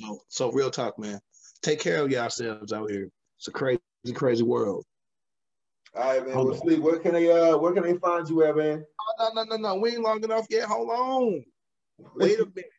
[0.00, 0.20] No.
[0.28, 1.20] So real talk, man.
[1.62, 3.08] Take care of yourselves out here.
[3.38, 3.80] It's a crazy,
[4.14, 4.84] crazy world.
[5.96, 6.36] All right, man.
[6.36, 6.80] Well, sleep.
[6.80, 8.84] Where can they uh where can they find you at, man?
[9.00, 9.80] Oh, no, no, no, no.
[9.80, 10.68] We ain't long enough yet.
[10.68, 11.44] Hold on.
[12.14, 12.70] Wait a minute.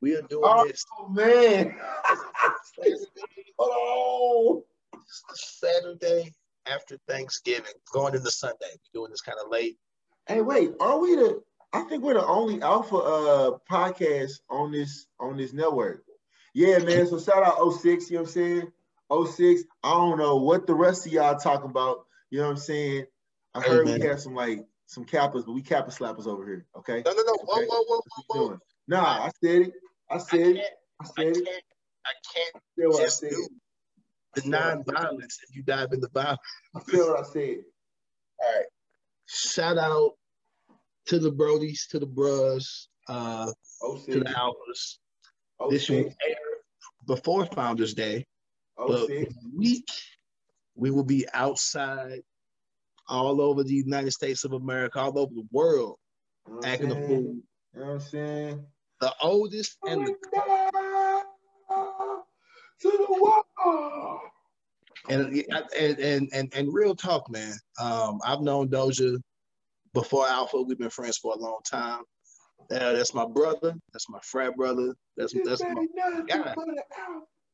[0.00, 0.84] We are doing oh, this.
[0.98, 1.74] Oh man.
[3.58, 4.62] Hold on.
[5.34, 6.32] Saturday
[6.66, 8.66] after Thanksgiving, going into Sunday.
[8.94, 9.78] We're doing this kind of late.
[10.26, 11.42] Hey, wait, are we the
[11.72, 16.04] I think we're the only alpha uh podcast on this on this network.
[16.54, 17.06] Yeah, man.
[17.06, 18.72] So shout out 06, you know what I'm saying?
[19.26, 19.62] 06.
[19.82, 22.06] I don't know what the rest of y'all talking about.
[22.30, 23.04] You know what I'm saying?
[23.54, 26.66] I heard we have some like some cappers, but we kappa slappers over here.
[26.76, 27.02] Okay.
[27.04, 27.34] No, no, no.
[27.44, 28.58] Whoa, whoa, whoa, whoa, whoa.
[28.86, 29.72] Nah, I said it.
[30.10, 30.70] I said I it.
[31.00, 31.62] I said I it.
[32.06, 33.48] I can't I just do
[34.34, 36.38] the non-violence if you dive into violence.
[36.74, 37.56] I feel what I said.
[38.40, 38.66] All right.
[39.26, 40.12] Shout out
[41.06, 43.50] to the Brodies, to the Bros, uh,
[44.06, 44.98] to the Alphas.
[45.70, 46.36] This will air
[47.06, 48.24] before Founders Day.
[48.76, 49.08] But
[49.54, 49.88] week
[50.76, 52.20] we will be outside
[53.08, 55.96] all over the United States of America, all over the world,
[56.46, 57.08] you know acting a fool.
[57.08, 57.42] You
[57.74, 58.66] know what I'm saying?
[59.00, 60.14] The oldest and the
[62.80, 64.20] to the wall.
[65.08, 65.44] And,
[65.76, 67.54] and and and and real talk, man.
[67.80, 69.18] Um, I've known Doja
[69.94, 70.60] before Alpha.
[70.60, 72.02] We've been friends for a long time.
[72.70, 73.74] Uh, that's my brother.
[73.92, 74.94] That's my frat brother.
[75.16, 75.86] That's that's my
[76.26, 76.54] guy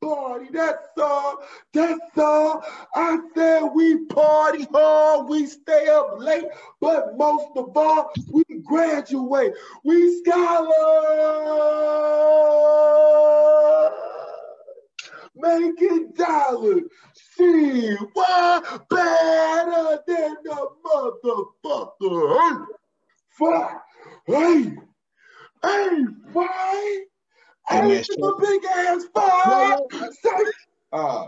[0.04, 0.48] party.
[0.52, 1.42] That's all.
[1.72, 2.64] That's all.
[2.94, 5.28] I said we party hard.
[5.28, 6.46] We stay up late.
[6.80, 9.54] But most of all, we graduate.
[9.84, 10.74] We scholars.
[15.36, 16.82] Making dollars.
[17.36, 22.66] See what better than the motherfucker.
[23.38, 23.82] Fuck.
[24.26, 24.76] Hey.
[25.62, 25.88] Hey,
[26.32, 27.04] why?
[27.68, 29.80] Hey, a big ass five.
[30.92, 31.26] Uh,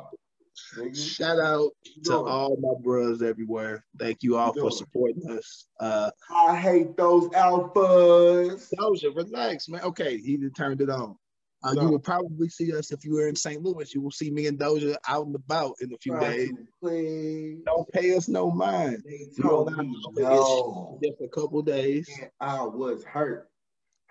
[0.94, 1.70] Shout out
[2.04, 3.84] to all my bros everywhere.
[3.98, 5.66] Thank you all for supporting us.
[5.80, 8.72] Uh, I hate those alphas.
[8.78, 9.82] Doja, relax, man.
[9.82, 11.16] Okay, he turned it on.
[11.64, 11.82] Uh, no.
[11.82, 13.62] You will probably see us if you were in St.
[13.62, 13.92] Louis.
[13.94, 16.52] You will see me and Doja out and about in a few Try days.
[16.82, 17.58] Please.
[17.64, 19.02] Don't pay us no mind.
[19.40, 20.98] Told me no.
[21.02, 22.08] Just a couple days.
[22.40, 23.48] I was hurt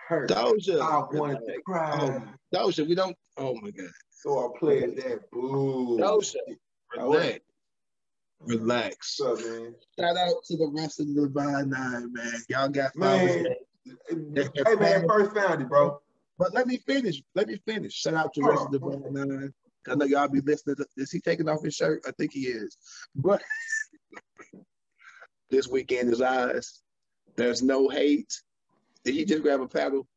[0.07, 0.30] hurt.
[0.30, 0.82] Doja.
[0.82, 1.97] I wanted to cry.
[1.99, 3.16] Oh, Doja, we don't.
[3.38, 3.89] Oh my God.
[4.26, 5.30] So I played that.
[5.32, 5.98] Boo.
[6.00, 6.36] Doja,
[6.98, 7.40] relax.
[8.40, 9.18] Relax.
[9.20, 9.76] What's up, man?
[10.00, 12.34] Shout out to the rest of the Divine Nine, man.
[12.50, 13.46] Y'all got man.
[14.10, 16.00] Hey man, first found it, bro.
[16.40, 17.22] But let me finish.
[17.36, 17.94] Let me finish.
[17.94, 19.54] Shout out to the rest of the Divine Nine.
[19.88, 20.78] I know y'all be listening.
[20.78, 22.02] To, is he taking off his shirt?
[22.08, 22.76] I think he is.
[23.16, 23.44] But
[25.52, 26.82] this weekend is ours.
[27.36, 28.34] There's no hate.
[29.04, 30.08] Did he just grab a paddle?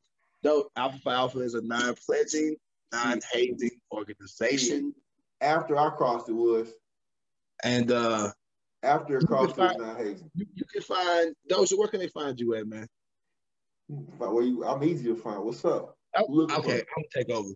[0.42, 2.56] No, Alpha Phi Alpha is a non-pledging,
[2.92, 4.94] non-hazing organization.
[5.40, 6.68] After I crossed it was.
[7.64, 8.30] And uh
[8.82, 10.30] after it crossed it was non-hazing.
[10.34, 11.70] You, you, can find those.
[11.70, 12.86] Where can they find you at, man?
[14.18, 15.42] Where you, I'm easy to find.
[15.42, 15.96] What's up?
[16.16, 17.50] Oh, okay, I'm take over.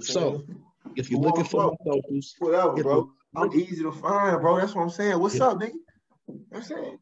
[0.00, 0.44] So,
[0.96, 3.10] if you're looking for socials, whatever, bro.
[3.34, 4.58] I'm easy to find, bro.
[4.58, 5.18] That's what I'm saying.
[5.18, 5.46] What's yeah.
[5.46, 5.72] up, nigga?
[6.54, 6.98] I'm saying.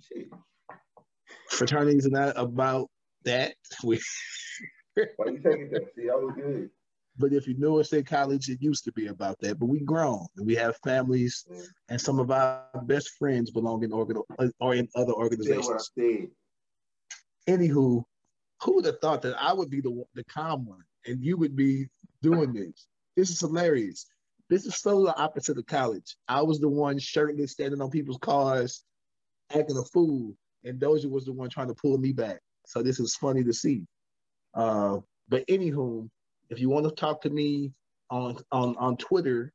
[0.00, 0.28] Shit
[1.48, 2.90] fraternities are not about
[3.24, 3.54] that.
[3.82, 4.00] We
[5.16, 5.92] Why you taking that?
[5.94, 6.70] See, I was good.
[7.18, 9.58] But if you knew us in college, it used to be about that.
[9.58, 11.64] But we grown and we have families, mm.
[11.88, 14.18] and some of our best friends belong in organ
[14.60, 15.90] or in other organizations.
[17.48, 18.04] Anywho,
[18.62, 21.56] who would have thought that I would be the the calm one and you would
[21.56, 21.88] be
[22.22, 22.86] doing this?
[23.16, 24.06] This is hilarious.
[24.48, 26.16] This is so the opposite of college.
[26.28, 28.84] I was the one shirtless, standing on people's cars,
[29.52, 30.36] acting a fool
[30.66, 32.40] and Doja was the one trying to pull me back.
[32.66, 33.86] So this is funny to see.
[34.52, 34.98] Uh,
[35.28, 36.08] but anywho,
[36.50, 37.72] if you want to talk to me
[38.10, 39.52] on on on Twitter,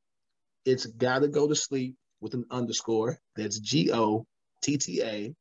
[0.65, 3.17] it's gotta go to sleep with an underscore.
[3.35, 4.25] That's G O
[4.61, 5.33] T T A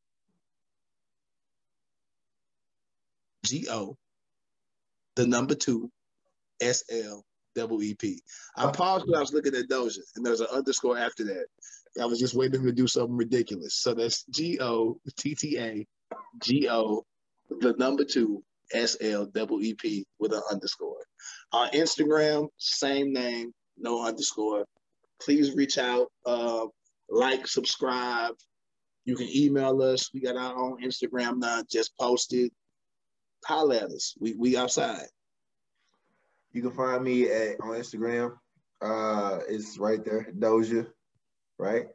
[3.45, 3.97] G O,
[5.17, 5.91] the number two,
[6.61, 7.25] S L
[7.55, 8.23] double E P.
[8.57, 11.47] I paused when I was looking at Doja, and there's an underscore after that.
[12.01, 13.75] I was just waiting to do something ridiculous.
[13.75, 15.87] So that's G O T T A
[16.43, 17.05] G O,
[17.61, 21.03] the number two S L double E P with an underscore.
[21.53, 24.65] On Instagram, same name, no underscore.
[25.23, 26.67] Please reach out, uh,
[27.11, 28.35] like, subscribe,
[29.05, 30.13] You can email us.
[30.13, 31.63] We got our own Instagram now.
[31.71, 32.53] Just posted.
[33.45, 34.15] Holla at us.
[34.21, 35.07] We we outside.
[36.53, 38.37] You can find me at on Instagram.
[38.83, 40.87] Uh, it's right there, Doja,
[41.59, 41.89] right?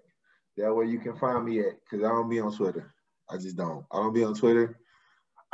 [0.58, 2.94] That way you can find me at because I don't be on Twitter.
[3.30, 3.86] I just don't.
[3.92, 4.80] I don't be on Twitter.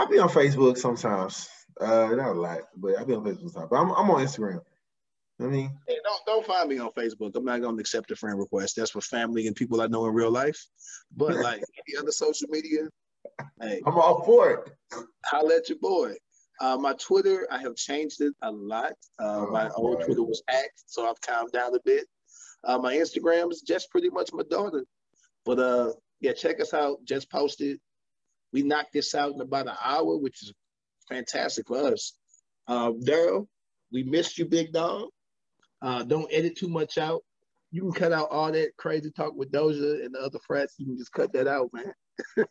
[0.02, 1.48] I be on Facebook sometimes.
[1.80, 3.70] Uh, not a lot, but I be on Facebook sometimes.
[3.70, 4.62] But I'm, I'm on Instagram.
[5.40, 7.36] I mean, hey, don't don't find me on Facebook.
[7.36, 8.76] I'm not gonna accept a friend request.
[8.76, 10.64] That's for family and people I know in real life.
[11.16, 12.90] But like any other social media,
[13.62, 15.04] hey, I'm all for it.
[15.26, 16.14] Holla at your boy.
[16.60, 18.94] Uh, my Twitter, I have changed it a lot.
[19.20, 22.06] Uh, my oh, old Twitter was hacked, so I've calmed down a bit.
[22.64, 24.86] Uh, my Instagram is just pretty much my daughter.
[25.44, 26.98] But uh, yeah, check us out.
[27.04, 27.80] Just posted.
[28.54, 30.54] We knocked this out in about an hour, which is
[31.10, 32.14] fantastic for us.
[32.68, 33.48] Uh, Daryl,
[33.92, 35.10] we missed you, big dog.
[35.82, 37.22] Uh, don't edit too much out.
[37.72, 40.76] You can cut out all that crazy talk with Doja and the other frats.
[40.78, 41.94] You can just cut that out, man.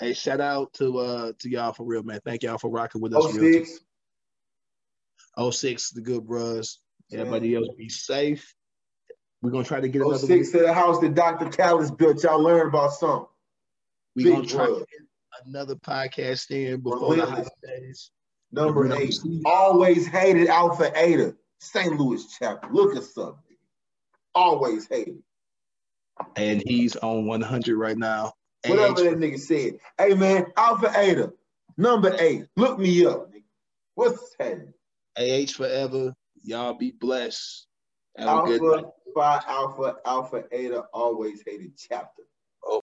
[0.00, 2.20] hey, shout out to uh to y'all for real, man.
[2.24, 3.34] Thank y'all for rocking with us.
[3.34, 3.80] 06.
[5.50, 6.80] 06, the good bros.
[7.12, 8.54] Everybody else be safe.
[9.40, 10.18] We're gonna try to get another.
[10.18, 11.48] Six to the house that Dr.
[11.48, 12.22] Callis built.
[12.22, 13.28] Y'all learn about something.
[14.16, 18.10] We're gonna try to get another podcast in before the holidays.
[18.50, 19.14] Number eight.
[19.44, 21.34] Always hated Alpha Eta.
[21.60, 21.98] St.
[21.98, 22.68] Louis chapter.
[22.72, 23.56] Look at something.
[24.34, 25.18] Always hated.
[26.36, 28.32] And he's on 100 right now.
[28.66, 29.78] Whatever that nigga said.
[29.98, 31.32] Hey man, Alpha Eta,
[31.76, 32.46] number eight.
[32.56, 33.42] Look me up, nigga.
[33.94, 34.74] What's happening?
[35.16, 36.14] AH forever.
[36.42, 37.66] Y'all be blessed.
[38.16, 38.84] Have Alpha
[39.14, 42.22] Phi Alpha Alpha Eta always hated chapter.